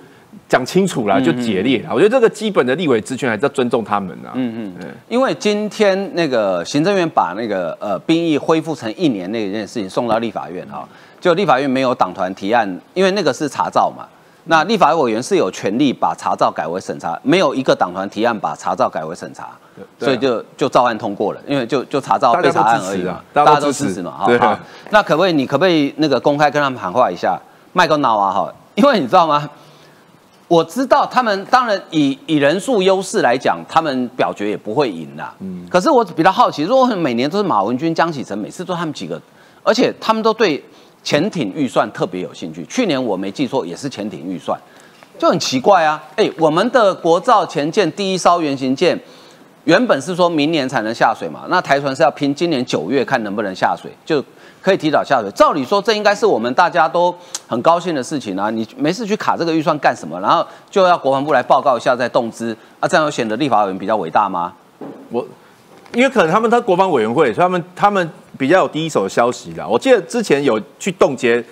[0.47, 1.85] 讲清楚啦，就解裂。
[1.91, 4.31] 我觉得这个基本的立委职权还是要尊重他们啊。
[4.33, 10.87] 嗯嗯，因为今天那个行政院把那个呃兵役恢复成一年那件事情送到立法院哈。
[11.19, 14.05] 就立法院没有党团提案，因为那个是查照嘛。
[14.45, 19.49] 那立法委员是有权利把查照改为审查，没有一个党团提案把查照改为审查，
[19.99, 21.39] 所以就就照案通过了。
[21.45, 24.11] 因为就就查照被查案而已嘛，大家都支持嘛。
[24.17, 24.59] 好，
[24.89, 25.33] 那可不可以？
[25.33, 27.39] 你可不可以那个公开跟他们喊话一下？
[27.73, 29.47] 麦克脑啊哈，因为你知道吗？
[30.51, 35.33] 我知道他们当然以以人数优势来讲，他们表决也不会赢啦。
[35.39, 35.65] 嗯。
[35.69, 39.21] 可是我比较好奇，如果每年都是马文君、江启臣，每次都他们几个，
[39.63, 40.61] 而且他们都对。
[41.03, 44.55] 潜艇预算特别有兴趣，去年我没记错也是潜艇预算，
[45.17, 45.99] 就很奇怪啊！
[46.15, 48.95] 哎，我们的国造前舰第一艘原型舰，
[49.63, 54.23] 原本是说明年才能下水嘛，那台船是要拼今年九月看能不能下水，就
[54.61, 55.29] 可以提早下水。
[55.31, 57.13] 照理说这应该是我们大家都
[57.47, 58.49] 很高兴的事情啊！
[58.49, 60.19] 你没事去卡这个预算干什么？
[60.19, 62.87] 然后就要国防部来报告一下再动资啊？
[62.87, 64.53] 这样显得立法委员比较伟大吗？
[65.09, 65.25] 我。
[65.93, 69.67] 因为可能他们他国防委员会，所以他们他们比较有第一手的消息啦。
[69.67, 71.43] 我记得之前有去冻结，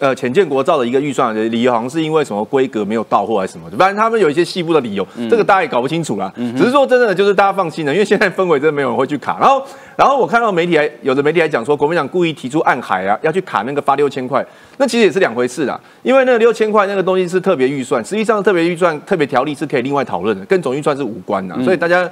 [0.00, 6.32] 呃，浅建国造的一个预算的理由，好像是因为什么规格没有到货还是什么，反正他们有一些细部的理由，这个大家也搞不清楚啦。
[6.36, 9.38] 只是说真的，就是大家放心了，因为现在氛围真的没有人会去卡。
[9.40, 9.64] 然后，
[9.96, 14.44] 然后我看到媒体还有的媒体还讲说，国民党故意提出暗海啊，要去卡那个发六千块，
[14.78, 15.80] 那其实也是两回事啦。
[16.02, 22.08] 因为那个六千块那个东西是特别预算，实际上特别预算、特别条例是可以另外讨论的，跟总预算是无关的，所以大家。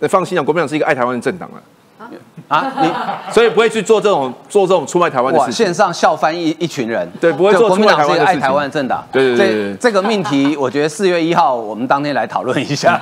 [0.00, 1.50] 那放心啊，国民党是一个爱台湾的政党
[1.98, 2.08] 啊，
[2.48, 5.66] 啊，你所以不会去做这种做这种出卖台湾的事情。
[5.66, 9.06] 线上笑翻一一群人，对，不会做出卖台湾的爱台湾的政党。
[9.12, 12.98] 对对对，这个命题，我觉得四月一号我们当天来讨论一下。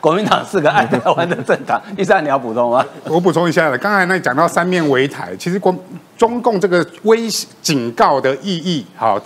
[0.00, 2.84] 国民党是个爱台湾的政党，一三你要补充吗？
[3.04, 5.74] 我补充一下了，刚才那讲到三面围台，其实国
[6.16, 7.28] 中共这个威
[7.60, 9.20] 警告的意义，好。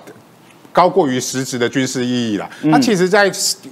[0.72, 2.48] 高过于实质的军事意义了。
[2.62, 3.30] 那其实，在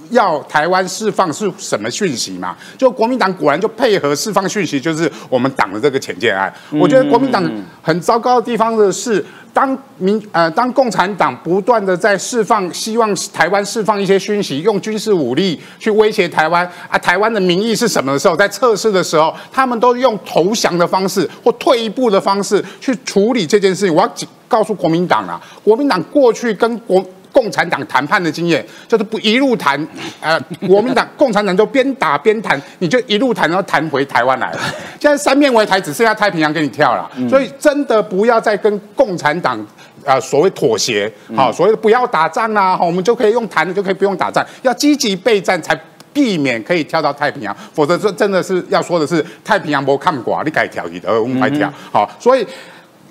[0.09, 2.55] 要台湾释放是什么讯息嘛？
[2.77, 6.53] 就国民党果然就配合释放讯息，就是我们党的这个潜舰案。
[6.71, 7.43] 我觉得国民党
[7.81, 9.25] 很糟糕的地方的是，
[9.59, 23.93] 当民呃当共产党不断的在释放，希望台湾释放一些讯息，用军事武力去威胁台湾啊，台湾的民意是什么的时候，在测试的时候，他们都用投降的方式或退一步的方式去处理这件事情。
[23.93, 24.09] 我要
[24.47, 29.87] 告诉国民党啊，国民党过去跟国共产党谈判的经验，就是不一路谈，
[30.19, 34.51] 呃，国民党、共产党就边打边谈，你就一路谈，然后谈回台湾来。
[34.99, 39.65] 现在三面围台，只剩下太平洋给你跳了，所以真的不要再跟共产党
[40.05, 45.79] 啊所谓妥协，好，所谓的不要打仗啊，我们就可以用谈的，就可以不用打仗，要积极备战，才
[46.11, 52.45] 避免可以跳到太平洋，否则这真的是要说的是太平洋不看寡，你改跳你的，我们快跳，好，所以。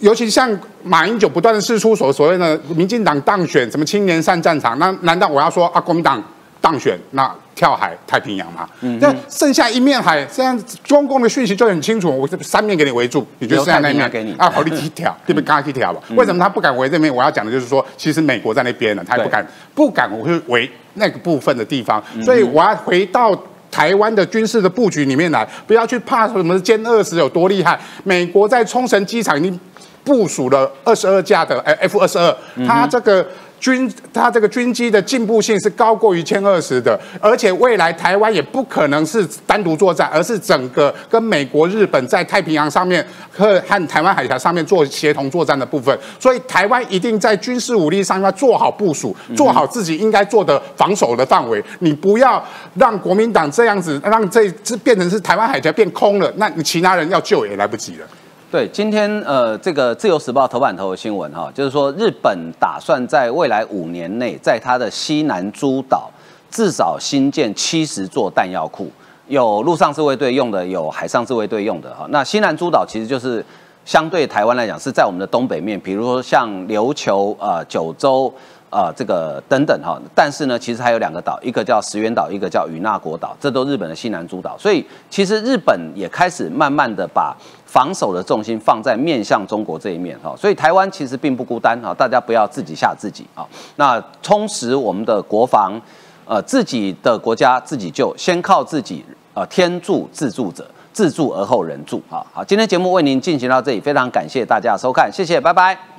[0.01, 0.49] 尤其像
[0.83, 6.23] 马英九不断的释出所所谓的民进党当选什么青年上战场，那难道我要说啊国民党
[6.61, 8.69] 当选那跳海太平洋吗？
[9.01, 15.45] 那剩下一面海，这样中共的讯息就很清楚，我这三面给你围住，你就剩下那一面给你啊，好你去跳， 对不对？
[15.45, 16.01] 刚刚去跳吧？
[16.15, 17.13] 为什么他不敢围这面？
[17.15, 23.37] 我要讲的就是说，其实美国在那边呢，他也不敢不敢去围那个部分的地方，所以我要回到。
[23.71, 27.79] 台湾的军事的布局里面来，不要去怕什么歼二十有多厉害。
[28.03, 29.61] 美国在冲绳机场已经
[30.05, 32.37] 部署了二十二架的 F 二十二，
[32.67, 33.27] 它这个。
[33.61, 45.99] 军它这个军机的进步性是高过于歼二十的，而且未来台湾也不可能是单独作战，而是整个跟美国、日本在太平洋上面和和台湾海峡上面做协同作战的部分。
[46.21, 51.61] 所以台湾一定在军事武力上要做好部署，做好自己应该做的防守的范围。
[51.81, 52.41] 你不要
[52.77, 58.07] 让国民党这样子，让这这变成是台湾海峡变空了，那你其他人要救也来不及了。
[58.51, 66.11] 对，今天呃，这个《自由时报》头版头的新闻哈，就是说日本打算在未来五年内，在它的西南诸岛
[66.51, 68.91] 至少新建七十座弹药库，
[69.27, 72.07] 有陆上自卫队用的，有海上自卫队用的哈。
[72.09, 73.45] 那西南诸岛其实就是
[73.85, 78.33] 相对台湾来讲，是在我们的东北面，比如说像琉球、呃九州。
[78.71, 84.59] 啊，这个等等哈，但是呢，其实还有两个岛，一个叫石垣岛，一个叫与那国岛，这都日本的西南诸岛。
[84.59, 87.35] 所以其实日本也开始慢慢的把
[87.69, 90.35] 防守的重心放在面向中国这一面哈。
[90.37, 93.47] 所以台湾其实并不孤单哈，大家不要自己吓自己啊。
[93.77, 95.81] 那充实我们的国防，
[96.27, 99.05] 呃，自己的国家自己救，先靠自己。
[99.35, 102.27] 呃，天助自助者，自助而后人助啊。
[102.33, 105.98] 好，今天节目为您进行到这里，非常感谢大家收看，谢谢，拜拜。